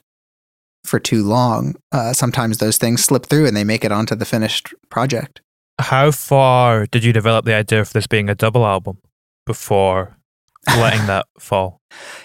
[0.84, 4.26] for too long, uh, sometimes those things slip through and they make it onto the
[4.26, 5.42] finished project.
[5.80, 8.98] How far did you develop the idea for this being a double album
[9.46, 10.18] before
[10.78, 11.80] letting that fall?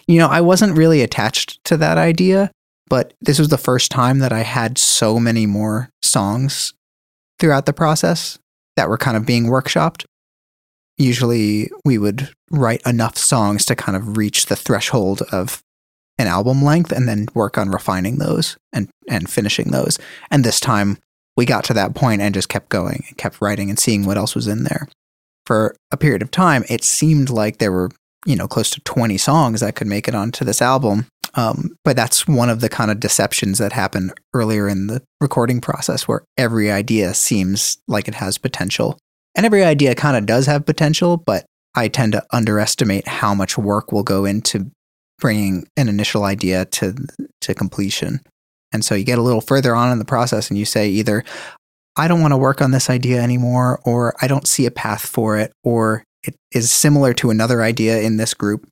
[0.07, 2.51] You know, I wasn't really attached to that idea,
[2.89, 6.75] but this was the first time that I had so many more songs
[7.39, 8.39] throughout the process
[8.77, 10.05] that were kind of being workshopped.
[10.99, 15.63] Usually we would write enough songs to kind of reach the threshold of
[16.19, 19.99] an album length and then work on refining those and, and finishing those.
[20.31, 20.99] And this time
[21.37, 24.17] we got to that point and just kept going and kept writing and seeing what
[24.17, 24.89] else was in there.
[25.45, 27.91] For a period of time, it seemed like there were,
[28.25, 31.07] you know, close to 20 songs that could make it onto this album.
[31.35, 35.61] Um, but that's one of the kind of deceptions that happen earlier in the recording
[35.61, 38.99] process where every idea seems like it has potential.
[39.35, 43.59] And every idea kind of does have potential, but I tend to underestimate how much
[43.59, 44.71] work will go into
[45.19, 46.95] bringing an initial idea to
[47.41, 48.21] to completion.
[48.73, 51.25] And so you get a little further on in the process and you say either
[51.97, 55.07] I don't want to work on this idea anymore or I don't see a path
[55.07, 58.69] for it or it is similar to another idea in this group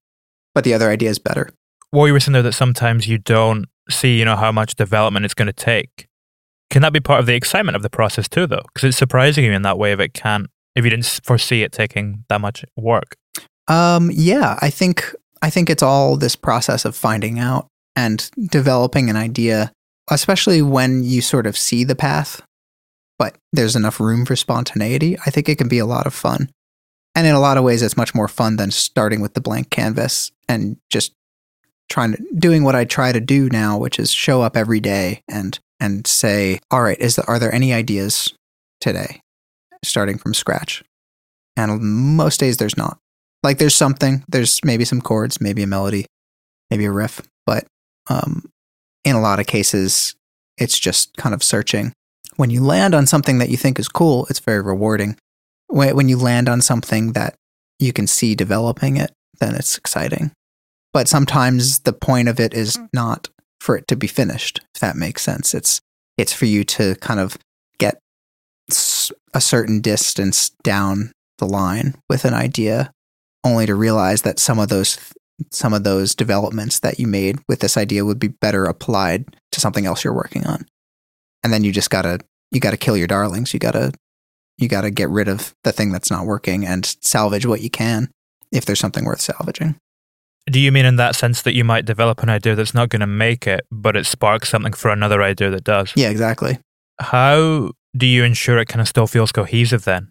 [0.54, 1.50] but the other idea is better.
[1.92, 5.24] Well, you were saying there that sometimes you don't see, you know, how much development
[5.24, 6.06] it's going to take.
[6.70, 8.62] Can that be part of the excitement of the process too, though?
[8.72, 11.72] Because it's surprising you in that way if it can't, if you didn't foresee it
[11.72, 13.16] taking that much work.
[13.68, 19.10] Um, yeah, I think I think it's all this process of finding out and developing
[19.10, 19.72] an idea,
[20.10, 22.40] especially when you sort of see the path,
[23.18, 25.18] but there's enough room for spontaneity.
[25.26, 26.48] I think it can be a lot of fun.
[27.14, 29.68] And in a lot of ways, it's much more fun than starting with the blank
[29.68, 31.12] canvas and just
[31.90, 35.20] trying to doing what I try to do now, which is show up every day
[35.28, 38.32] and and say, all right, is there, are there any ideas
[38.80, 39.20] today,
[39.84, 40.82] starting from scratch?
[41.54, 42.98] And most days there's not.
[43.44, 46.06] Like there's something, there's maybe some chords, maybe a melody,
[46.70, 47.66] maybe a riff, but
[48.08, 48.48] um,
[49.04, 50.14] in a lot of cases,
[50.56, 51.92] it's just kind of searching.
[52.36, 55.16] When you land on something that you think is cool, it's very rewarding.
[55.66, 57.34] When, when you land on something that
[57.78, 60.32] you can see developing it, then it's exciting.
[60.94, 63.28] But sometimes the point of it is not
[63.60, 65.52] for it to be finished, if that makes sense.
[65.54, 65.80] It's
[66.16, 67.36] it's for you to kind of
[67.78, 67.98] get
[69.34, 72.93] a certain distance down the line with an idea
[73.44, 74.98] only to realize that some of those
[75.50, 79.60] some of those developments that you made with this idea would be better applied to
[79.60, 80.64] something else you're working on.
[81.42, 83.52] And then you just got to you got to kill your darlings.
[83.52, 83.92] You got to
[84.58, 87.70] you got to get rid of the thing that's not working and salvage what you
[87.70, 88.10] can
[88.52, 89.76] if there's something worth salvaging.
[90.50, 93.00] Do you mean in that sense that you might develop an idea that's not going
[93.00, 95.92] to make it, but it sparks something for another idea that does?
[95.96, 96.58] Yeah, exactly.
[97.00, 100.10] How do you ensure it kind of still feels cohesive then?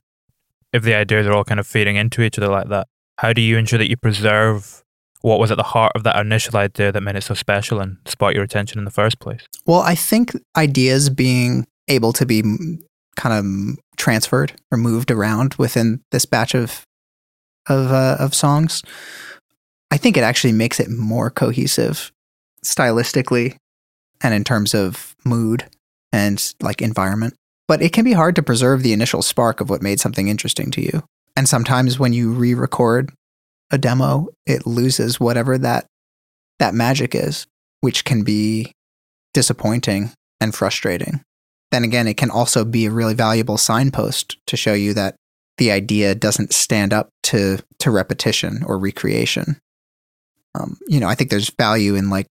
[0.73, 2.87] If the ideas are all kind of feeding into each other like that,
[3.23, 4.83] how do you ensure that you preserve
[5.21, 7.95] what was at the heart of that initial idea that made it so special and
[8.05, 9.41] sparked your attention in the first place?
[9.65, 12.41] Well, I think ideas being able to be
[13.15, 16.83] kind of transferred or moved around within this batch of
[17.69, 18.83] of uh, of songs
[19.89, 22.11] I think it actually makes it more cohesive
[22.65, 23.55] stylistically
[24.21, 25.69] and in terms of mood
[26.11, 27.35] and like environment.
[27.67, 30.71] But it can be hard to preserve the initial spark of what made something interesting
[30.71, 31.03] to you.
[31.35, 33.11] And sometimes when you re-record
[33.71, 35.85] a demo, it loses whatever that
[36.59, 37.47] that magic is,
[37.81, 38.71] which can be
[39.33, 41.21] disappointing and frustrating.
[41.71, 45.15] Then again, it can also be a really valuable signpost to show you that
[45.57, 49.57] the idea doesn't stand up to to repetition or recreation
[50.55, 52.27] um, you know, I think there's value in like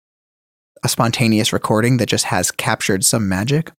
[0.85, 3.73] a spontaneous recording that just has captured some magic.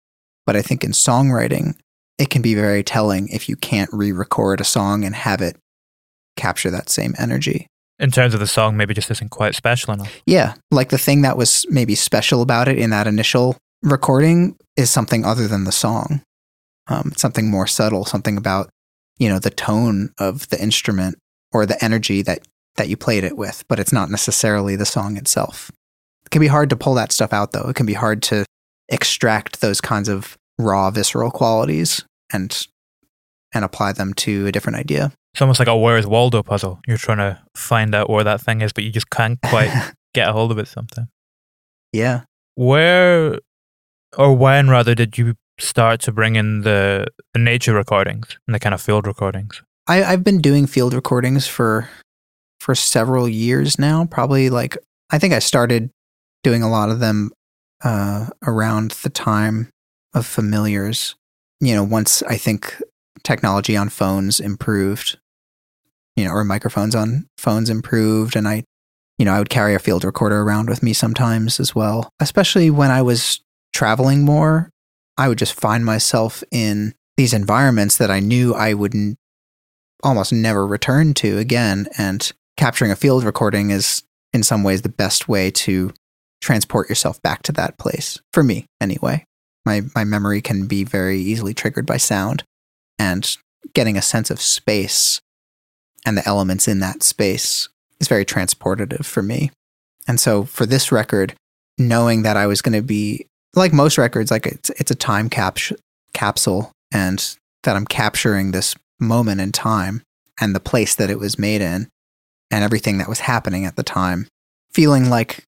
[0.46, 1.76] But I think in songwriting,
[2.24, 5.58] it can be very telling if you can't re record a song and have it
[6.38, 7.68] capture that same energy.
[8.00, 10.22] In terms of the song, maybe just isn't quite special enough.
[10.26, 10.54] Yeah.
[10.72, 15.26] Like the thing that was maybe special about it in that initial recording is something
[15.26, 16.22] other than the song.
[16.88, 18.70] Um, something more subtle, something about,
[19.18, 21.18] you know, the tone of the instrument
[21.52, 22.40] or the energy that
[22.78, 25.72] that you played it with, but it's not necessarily the song itself.
[26.26, 27.68] It can be hard to pull that stuff out, though.
[27.68, 28.46] It can be hard to
[28.88, 32.68] extract those kinds of raw, visceral qualities and
[33.54, 35.12] and apply them to a different idea.
[35.34, 36.80] It's almost like a Where's Waldo puzzle.
[36.88, 39.72] You're trying to find out where that thing is, but you just can't quite
[40.14, 41.08] get a hold of it sometimes.
[41.92, 42.22] Yeah.
[42.56, 43.40] Where
[44.18, 48.60] or when rather did you start to bring in the, the nature recordings and the
[48.60, 49.62] kind of field recordings?
[49.88, 51.90] I, I've been doing field recordings for
[52.60, 54.06] for several years now.
[54.06, 54.78] Probably like
[55.12, 55.90] I think I started
[56.44, 57.32] doing a lot of them
[57.84, 59.70] uh, around the time
[60.14, 61.16] of familiars.
[61.60, 62.82] You know, once I think
[63.24, 65.18] technology on phones improved,
[66.16, 68.64] you know, or microphones on phones improved, and I,
[69.18, 72.10] you know, I would carry a field recorder around with me sometimes as well.
[72.20, 73.42] Especially when I was
[73.74, 74.70] traveling more,
[75.18, 79.18] I would just find myself in these environments that I knew I wouldn't
[80.04, 81.88] almost never return to again.
[81.98, 85.94] And capturing a field recording is, in some ways, the best way to
[86.42, 88.20] transport yourself back to that place.
[88.34, 89.26] For me, anyway.
[89.66, 92.44] My, my memory can be very easily triggered by sound,
[93.00, 93.36] and
[93.74, 95.22] getting a sense of space
[96.06, 99.52] and the elements in that space is very transportative for me.
[100.08, 101.34] And so for this record,
[101.78, 105.30] knowing that I was going to be like most records, like it's it's a time
[105.30, 105.58] cap-
[106.14, 110.02] capsule, and that I'm capturing this moment in time
[110.42, 111.88] and the place that it was made in,
[112.52, 114.28] and everything that was happening at the time,
[114.72, 115.44] feeling like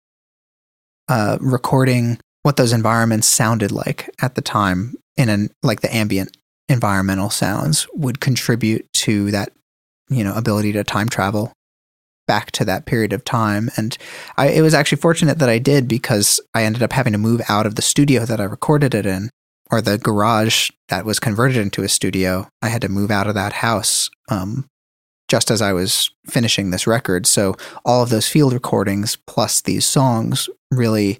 [1.10, 6.38] uh, recording what those environments sounded like at the time in an like the ambient
[6.70, 9.52] environmental sounds would contribute to that
[10.10, 11.52] you know ability to time travel
[12.28, 13.72] back to that period of time.
[13.78, 13.98] And
[14.38, 17.42] I, it was actually fortunate that i did because i ended up having to move
[17.50, 19.32] out of the studio that i recorded it in
[19.72, 22.48] or the garage that was converted into a studio.
[22.62, 24.68] I had to move out of that house um,
[25.28, 27.26] just as i was finishing this record.
[27.26, 31.18] So all of those field recordings plus these songs really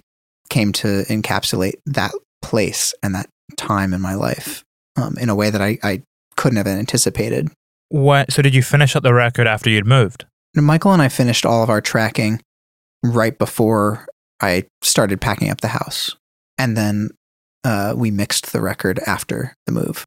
[0.48, 4.64] came to encapsulate that place and that time in my life
[4.96, 6.02] um, in a way that I, I
[6.36, 7.50] couldn't have anticipated.
[7.88, 8.32] What?
[8.32, 10.26] So did you finish up the record after you'd moved?
[10.54, 12.40] Michael and I finished all of our tracking
[13.02, 14.06] right before
[14.40, 16.16] I started packing up the house,
[16.58, 17.10] and then
[17.64, 20.04] uh, we mixed the record after the move.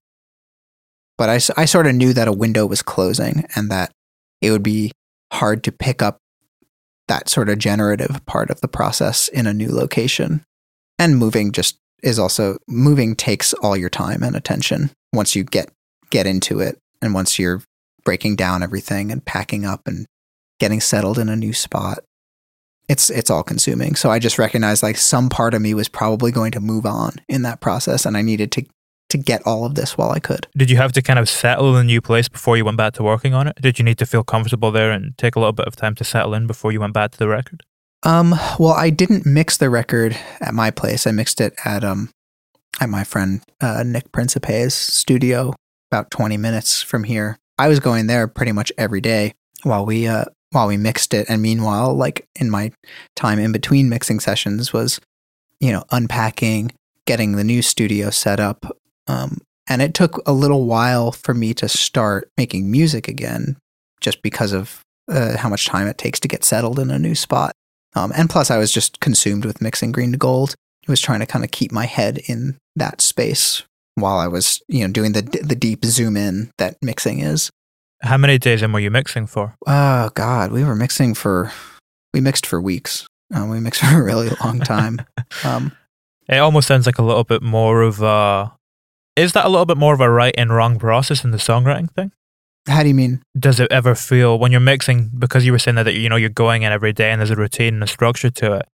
[1.17, 3.91] But I, I sort of knew that a window was closing and that
[4.41, 4.91] it would be
[5.33, 6.17] hard to pick up
[7.09, 10.43] that sort of generative part of the process in a new location.
[10.97, 15.69] And moving just is also moving takes all your time and attention once you get
[16.09, 17.61] get into it and once you're
[18.03, 20.05] breaking down everything and packing up and
[20.59, 21.99] getting settled in a new spot
[22.87, 26.31] it's it's all consuming so i just recognized like some part of me was probably
[26.31, 28.65] going to move on in that process and i needed to
[29.09, 31.75] to get all of this while i could Did you have to kind of settle
[31.75, 33.55] in a new place before you went back to working on it?
[33.61, 36.03] Did you need to feel comfortable there and take a little bit of time to
[36.03, 37.63] settle in before you went back to the record?
[38.03, 41.05] Um, well, I didn't mix the record at my place.
[41.05, 42.09] I mixed it at um
[42.79, 45.53] at my friend uh, Nick Principe's studio,
[45.91, 47.37] about twenty minutes from here.
[47.57, 49.33] I was going there pretty much every day
[49.63, 52.71] while we uh while we mixed it, and meanwhile, like in my
[53.15, 55.01] time in between mixing sessions, was
[55.59, 56.71] you know unpacking,
[57.05, 58.77] getting the new studio set up.
[59.09, 63.57] Um, and it took a little while for me to start making music again,
[64.01, 67.15] just because of uh, how much time it takes to get settled in a new
[67.15, 67.53] spot.
[67.95, 70.53] Um, and plus, I was just consumed with mixing green to gold.
[70.87, 73.63] I was trying to kind of keep my head in that space
[73.95, 77.49] while I was, you know, doing the the deep zoom in that mixing is.
[78.01, 79.55] How many days in were you mixing for?
[79.67, 81.51] Oh God, we were mixing for
[82.13, 83.07] we mixed for weeks.
[83.33, 85.01] Uh, we mixed for a really long time.
[85.43, 85.71] um,
[86.27, 88.53] It almost sounds like a little bit more of a.
[89.15, 91.91] Is that a little bit more of a right and wrong process in the songwriting
[91.91, 92.11] thing?
[92.69, 93.21] how do you mean?
[93.37, 96.29] Does it ever feel when you're mixing because you were saying that you know you're
[96.29, 98.65] going in every day and there's a routine and a structure to it?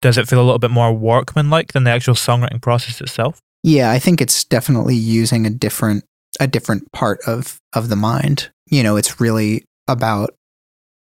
[0.00, 3.40] Does it feel a little bit more workmanlike than the actual songwriting process itself?
[3.62, 6.04] Yeah, I think it's definitely using a different
[6.38, 8.50] a different part of of the mind.
[8.66, 10.30] You know, it's really about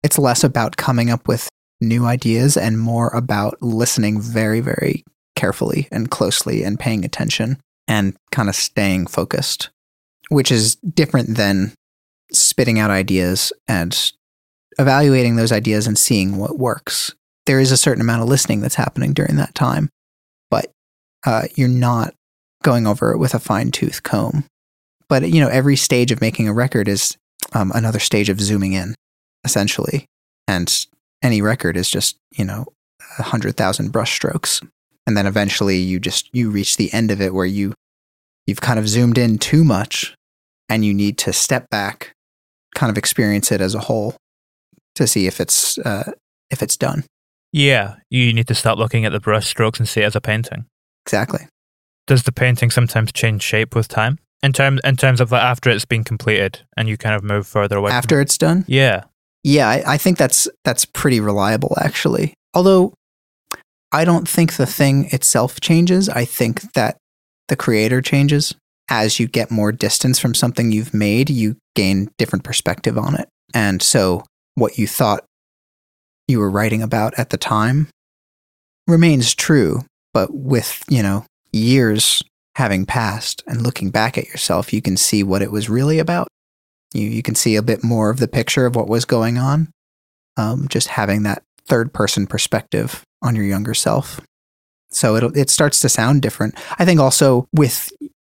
[0.04, 1.48] it's less about coming up with
[1.82, 5.04] new ideas and more about listening very very
[5.36, 7.58] carefully and closely and paying attention
[7.90, 9.70] and kind of staying focused,
[10.30, 11.74] which is different than
[12.32, 14.14] spitting out ideas and
[14.78, 17.14] evaluating those ideas and seeing what works.
[17.48, 19.90] There is a certain amount of listening that's happening during that time,
[20.52, 20.72] but
[21.26, 22.14] uh, you're not
[22.64, 24.46] going over it with a fine tooth comb.
[25.08, 27.18] But you know, every stage of making a record is
[27.54, 28.94] um, another stage of zooming in,
[29.44, 30.06] essentially,
[30.48, 30.86] and
[31.24, 32.68] any record is just you know
[33.18, 34.62] a hundred thousand brush strokes,
[35.08, 37.74] and then eventually you just you reach the end of it where you
[38.46, 40.16] you've kind of zoomed in too much,
[40.68, 42.14] and you need to step back,
[42.76, 44.16] kind of experience it as a whole,
[44.96, 46.12] to see if it's uh,
[46.50, 47.04] if it's done.
[47.52, 50.22] Yeah, you need to start looking at the brush strokes and see it as a
[50.22, 50.66] painting.
[51.06, 51.48] Exactly.
[52.06, 54.20] Does the painting sometimes change shape with time?
[54.42, 57.46] In terms in terms of like after it's been completed and you kind of move
[57.46, 57.92] further away.
[57.92, 58.24] After it?
[58.24, 59.04] it's done, yeah,
[59.44, 62.34] Yeah, I, I think that's that's pretty reliable actually.
[62.54, 62.94] Although
[63.92, 66.10] I don't think the thing itself changes.
[66.10, 66.98] I think that
[67.48, 68.56] the creator changes.
[68.92, 73.28] As you get more distance from something you've made, you gain different perspective on it.
[73.54, 74.24] And so
[74.56, 75.26] what you thought
[76.28, 77.88] you were writing about at the time
[78.88, 79.82] remains true,
[80.14, 82.22] but with, you know, years
[82.56, 86.28] having passed and looking back at yourself, you can see what it was really about.
[86.94, 89.70] You, you can see a bit more of the picture of what was going on.
[90.38, 94.22] Um, just having that third person perspective on your younger self.
[94.92, 96.56] So it it starts to sound different.
[96.78, 97.92] I think also with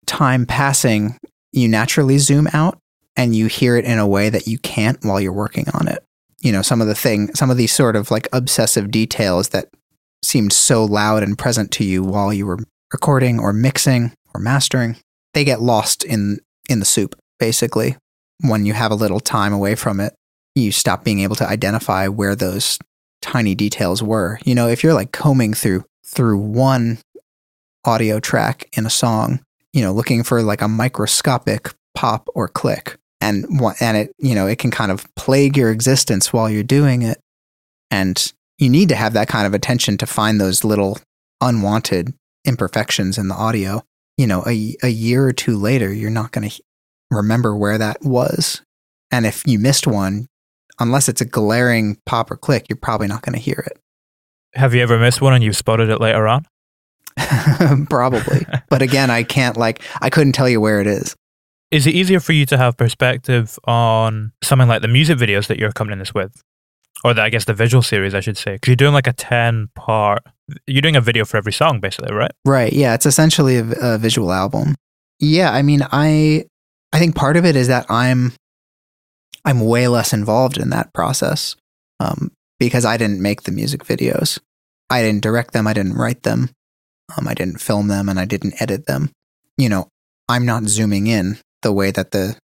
[0.06, 1.18] time passing,
[1.52, 2.78] you naturally zoom out
[3.16, 6.04] and you hear it in a way that you can't while you're working on it.
[6.40, 9.70] You know, some of the thing, some of these sort of like obsessive details that
[10.24, 12.60] seemed so loud and present to you while you were
[12.92, 14.98] recording or mixing or mastering,
[15.34, 17.98] they get lost in in the soup basically.
[18.42, 20.14] When you have a little time away from it,
[20.56, 22.80] you stop being able to identify where those
[23.22, 24.40] tiny details were.
[24.46, 27.00] You know, if you're like combing through through one
[27.86, 29.42] audio track in a song,
[29.74, 33.46] you know, looking for like a microscopic pop or click and
[33.80, 37.20] and it, you know, it can kind of plague your existence while you're doing it.
[37.90, 40.98] And you need to have that kind of attention to find those little
[41.40, 42.14] unwanted
[42.46, 43.84] imperfections in the audio.
[44.18, 46.62] You know, a, a year or two later, you're not going to
[47.10, 48.62] remember where that was.
[49.12, 50.28] And if you missed one,
[50.82, 53.80] unless it's a glaring pop or click, you're probably not going to hear it.
[54.54, 56.46] Have you ever missed one and you've spotted it later on?
[57.90, 58.46] probably.
[58.70, 61.16] but again, I can't like, I couldn't tell you where it is.
[61.72, 65.58] Is it easier for you to have perspective on something like the music videos that
[65.58, 66.42] you're accompanying this with?
[67.04, 68.54] Or the, I guess the visual series, I should say.
[68.54, 70.22] Because you're doing like a 10 part,
[70.68, 72.32] you're doing a video for every song, basically, right?
[72.46, 72.74] Right.
[72.74, 72.94] Yeah.
[72.94, 74.76] It's essentially a, a visual album.
[75.20, 75.52] Yeah.
[75.52, 76.46] I mean, I,
[76.92, 78.34] I think part of it is that I'm
[79.46, 81.56] I'm way less involved in that process
[82.00, 84.40] um, because I didn't make the music videos.
[84.90, 85.68] I didn't direct them.
[85.68, 86.50] I didn't write them.
[87.18, 89.12] Um, I didn't film them and I didn't edit them.
[89.58, 89.88] You know,
[90.30, 92.38] I'm not zooming in the way that the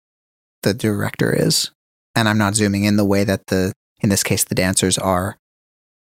[0.63, 1.71] the director is,
[2.15, 5.37] and I'm not zooming in the way that the in this case the dancers are.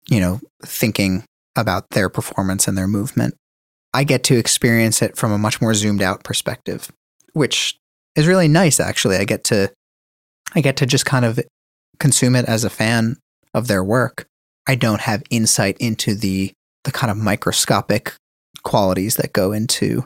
[0.07, 1.23] You know, thinking
[1.55, 3.35] about their performance and their movement.
[3.93, 6.91] I get to experience it from a much more zoomed out perspective,
[7.33, 7.77] which
[8.15, 8.79] is really nice.
[8.79, 9.71] Actually, I get to
[10.53, 11.39] I get to just kind of
[11.99, 13.17] consume it as a fan
[13.53, 14.25] of their work.
[14.67, 16.51] I don't have insight into the
[16.83, 18.13] the kind of microscopic
[18.63, 20.03] qualities that go into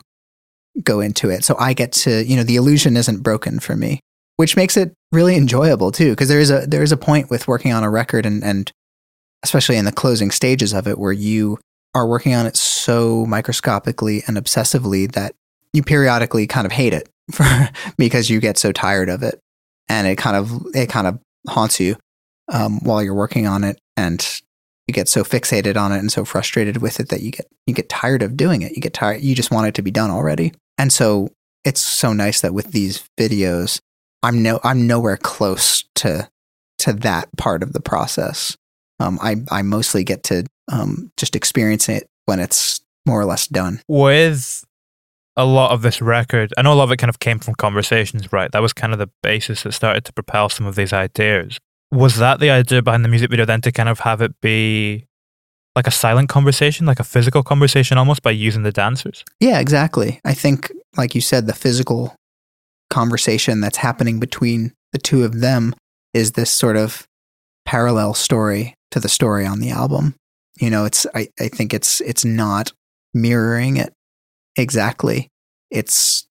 [0.84, 1.44] go into it.
[1.44, 4.00] So I get to, you know, the illusion isn't broken for me,
[4.38, 7.48] which makes it really enjoyable too because there is a there is a point with
[7.48, 8.72] working on a record and and
[9.44, 11.58] especially in the closing stages of it where you
[11.96, 15.34] are working on it so microscopically and obsessively that
[15.74, 17.46] you periodically kind of hate it for,
[17.98, 19.40] because you get so tired of it
[19.90, 21.98] and it kind of it kind of haunts you
[22.52, 24.42] um, while you're working on it, and
[24.88, 27.74] you get so fixated on it and so frustrated with it that you get you
[27.74, 28.72] get tired of doing it.
[28.72, 29.22] You get tired.
[29.22, 30.54] You just want it to be done already.
[30.78, 31.30] And so
[31.66, 33.82] it's so nice that with these videos,
[34.24, 36.30] I'm no I'm nowhere close to
[36.80, 38.58] to that part of the process.
[39.00, 43.48] Um, I I mostly get to um, just experience it when it's more or less
[43.48, 43.82] done.
[43.88, 44.64] With
[45.40, 47.56] a lot of this record, I know a lot of it kind of came from
[47.56, 48.52] conversations, right?
[48.52, 51.58] That was kind of the basis that started to propel some of these ideas.
[51.94, 55.06] Was that the idea behind the music video then to kind of have it be
[55.78, 59.24] like a silent conversation, like a physical conversation almost by using the dancers?
[59.40, 60.20] Yeah, exactly.
[60.26, 62.16] I think, like you said, the physical
[62.90, 65.74] conversation that's happening between the two of them
[66.14, 67.08] is this sort of
[67.66, 70.16] parallel story to the story on the album.
[70.60, 72.74] You know, it's I, I think it's it's not
[73.14, 73.94] mirroring it
[74.60, 75.30] exactly.
[75.72, 76.28] It's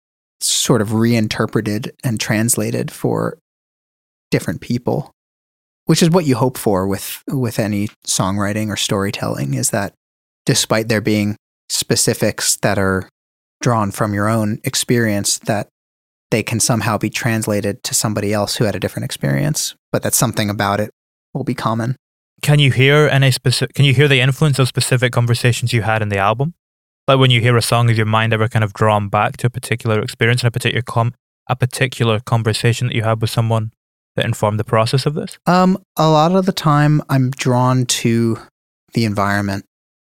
[0.40, 3.38] sort of reinterpreted and translated for
[4.30, 5.12] different people,
[5.86, 9.94] which is what you hope for with with any songwriting or storytelling is that
[10.46, 11.36] despite there being
[11.68, 13.08] specifics that are
[13.60, 15.68] drawn from your own experience that
[16.30, 20.14] they can somehow be translated to somebody else who had a different experience, but that
[20.14, 20.90] something about it
[21.34, 21.94] will be common.
[22.40, 23.74] Can you hear any specific?
[23.74, 26.54] Can you hear the influence of specific conversations you had in the album?
[27.12, 29.48] Like when you hear a song, is your mind ever kind of drawn back to
[29.48, 31.12] a particular experience and a particular com-
[31.46, 33.70] a particular conversation that you had with someone
[34.16, 35.36] that informed the process of this?
[35.44, 38.38] Um, a lot of the time, I'm drawn to
[38.94, 39.66] the environment.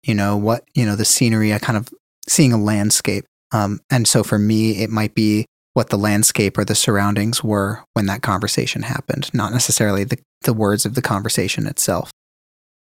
[0.04, 0.62] You know what?
[0.74, 1.52] You know the scenery.
[1.52, 1.88] I kind of
[2.28, 3.24] seeing a landscape.
[3.50, 7.82] Um, and so for me, it might be what the landscape or the surroundings were
[7.94, 12.12] when that conversation happened, not necessarily the the words of the conversation itself.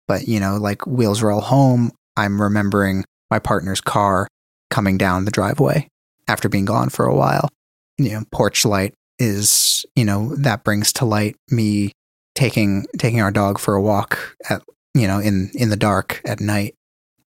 [0.07, 1.93] But you know, like wheels roll home.
[2.16, 4.27] I'm remembering my partner's car
[4.69, 5.88] coming down the driveway
[6.27, 7.49] after being gone for a while.
[7.97, 11.93] You know, porch light is, you know, that brings to light me
[12.36, 14.61] taking taking our dog for a walk at
[14.95, 16.73] you know in in the dark at night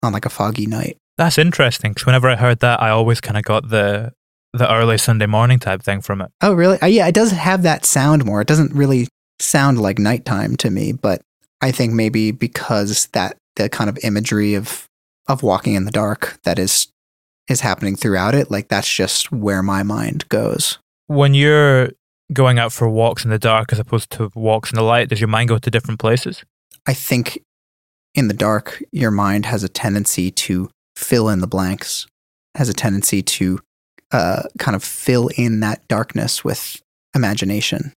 [0.03, 0.97] on like a foggy night.
[1.19, 4.13] That's interesting because whenever I heard that, I always kind of got the
[4.53, 6.31] the early Sunday morning type thing from it.
[6.43, 6.81] Oh, really?
[6.83, 8.41] Uh, yeah, it does have that sound more.
[8.41, 11.23] It doesn't really sound like nighttime to me, but
[11.61, 14.89] I think maybe because that the kind of imagery of
[15.29, 16.89] of walking in the dark that is
[17.49, 20.79] is happening throughout it, like that's just where my mind goes.
[21.09, 21.91] When you're
[22.33, 25.21] going out for walks in the dark as opposed to walks in the light, does
[25.21, 26.45] your mind go to different places?
[26.87, 27.43] I think
[28.15, 32.07] in the dark, your mind has a tendency to fill in the blanks,
[32.55, 33.59] has a tendency to
[34.13, 36.81] uh, kind of fill in that darkness with
[37.15, 37.93] imagination.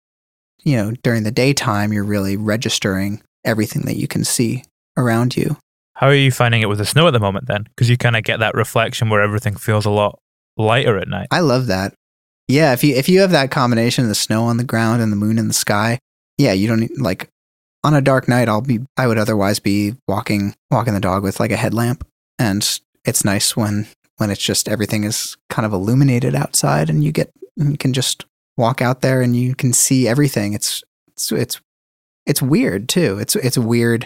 [0.63, 4.63] You know, during the daytime, you're really registering everything that you can see
[4.95, 5.57] around you.
[6.03, 7.63] How are you finding it with the snow at the moment then?
[7.63, 10.19] Because you kind of get that reflection where everything feels a lot
[10.57, 11.27] lighter at night.
[11.31, 11.93] I love that.
[12.49, 15.13] Yeah, if you if you have that combination of the snow on the ground and
[15.13, 15.99] the moon in the sky,
[16.37, 17.29] yeah, you don't need, like
[17.85, 18.49] on a dark night.
[18.49, 22.05] I'll be I would otherwise be walking walking the dog with like a headlamp,
[22.37, 23.87] and it's nice when
[24.17, 28.25] when it's just everything is kind of illuminated outside, and you get you can just
[28.57, 30.51] walk out there and you can see everything.
[30.51, 31.61] It's it's it's
[32.25, 33.19] it's weird too.
[33.19, 34.05] It's it's weird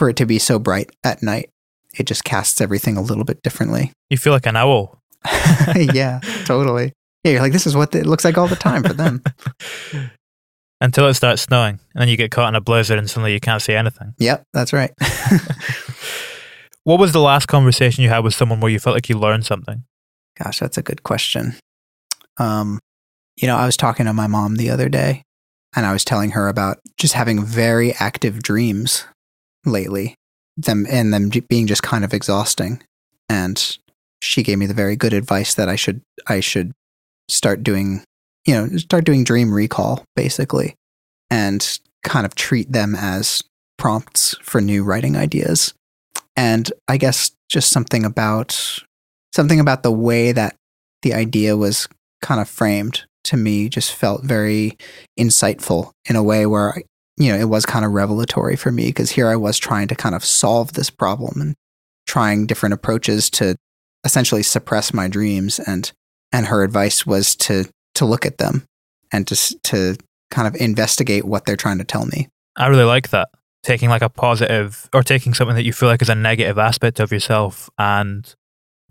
[0.00, 1.50] for it to be so bright at night.
[1.98, 3.92] It just casts everything a little bit differently.
[4.08, 4.98] You feel like an owl.
[5.76, 6.92] yeah, totally.
[7.22, 9.22] Yeah, you're like, this is what it looks like all the time for them.
[10.80, 13.38] Until it starts snowing, and then you get caught in a blizzard, and suddenly you
[13.38, 14.14] can't see anything.
[14.18, 14.90] Yep, that's right.
[16.82, 19.46] what was the last conversation you had with someone where you felt like you learned
[19.46, 19.84] something?
[20.42, 21.54] Gosh, that's a good question.
[22.38, 22.80] Um,
[23.36, 25.22] you know, I was talking to my mom the other day,
[25.76, 29.04] and I was telling her about just having very active dreams
[29.64, 30.14] lately,
[30.56, 32.82] them and them being just kind of exhausting.
[33.28, 33.78] And
[34.22, 36.72] she gave me the very good advice that I should I should
[37.28, 38.02] start doing,
[38.46, 40.74] you know, start doing dream recall basically,
[41.30, 43.42] and kind of treat them as
[43.78, 45.74] prompts for new writing ideas.
[46.36, 48.78] And I guess just something about
[49.34, 50.56] something about the way that
[51.02, 51.88] the idea was
[52.22, 54.76] kind of framed to me just felt very
[55.18, 56.82] insightful in a way where
[57.20, 59.94] you know it was kind of revelatory for me because here I was trying to
[59.94, 61.54] kind of solve this problem and
[62.06, 63.56] trying different approaches to
[64.04, 65.92] essentially suppress my dreams and
[66.32, 68.64] and her advice was to to look at them
[69.12, 69.96] and to to
[70.30, 72.28] kind of investigate what they're trying to tell me.
[72.56, 73.28] I really like that.
[73.62, 77.00] Taking like a positive or taking something that you feel like is a negative aspect
[77.00, 78.34] of yourself and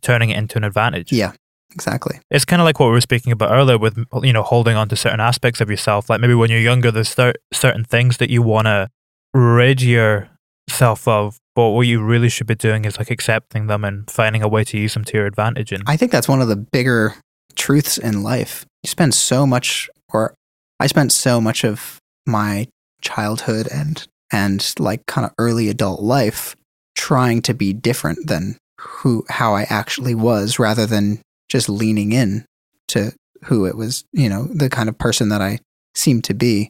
[0.02, 1.12] turning it into an advantage.
[1.12, 1.34] Yeah,
[1.72, 2.20] exactly.
[2.30, 4.90] It's kind of like what we were speaking about earlier with you know holding on
[4.90, 6.10] to certain aspects of yourself.
[6.10, 7.16] Like maybe when you're younger, there's
[7.54, 8.90] certain things that you want to
[9.34, 14.10] rid yourself of, but what you really should be doing is like accepting them and
[14.10, 15.72] finding a way to use them to your advantage.
[15.72, 17.16] And I think that's one of the bigger
[17.56, 18.66] truths in life.
[18.84, 20.34] You spend so much, or
[20.80, 22.68] I spent so much of my
[23.02, 26.56] childhood and and like kind of early adult life
[26.96, 32.46] trying to be different than who how I actually was rather than just leaning in
[32.90, 33.14] to
[33.46, 35.60] who it was, you know, the kind of person that I
[35.96, 36.70] seemed to be.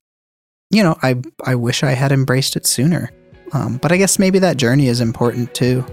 [0.72, 1.16] You know, I
[1.46, 3.12] I wish I had embraced it sooner.
[3.54, 5.84] Um, but I guess maybe that journey is important too.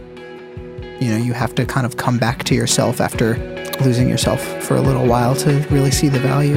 [1.00, 3.36] You know, you have to kind of come back to yourself after
[3.80, 6.56] losing yourself for a little while to really see the value.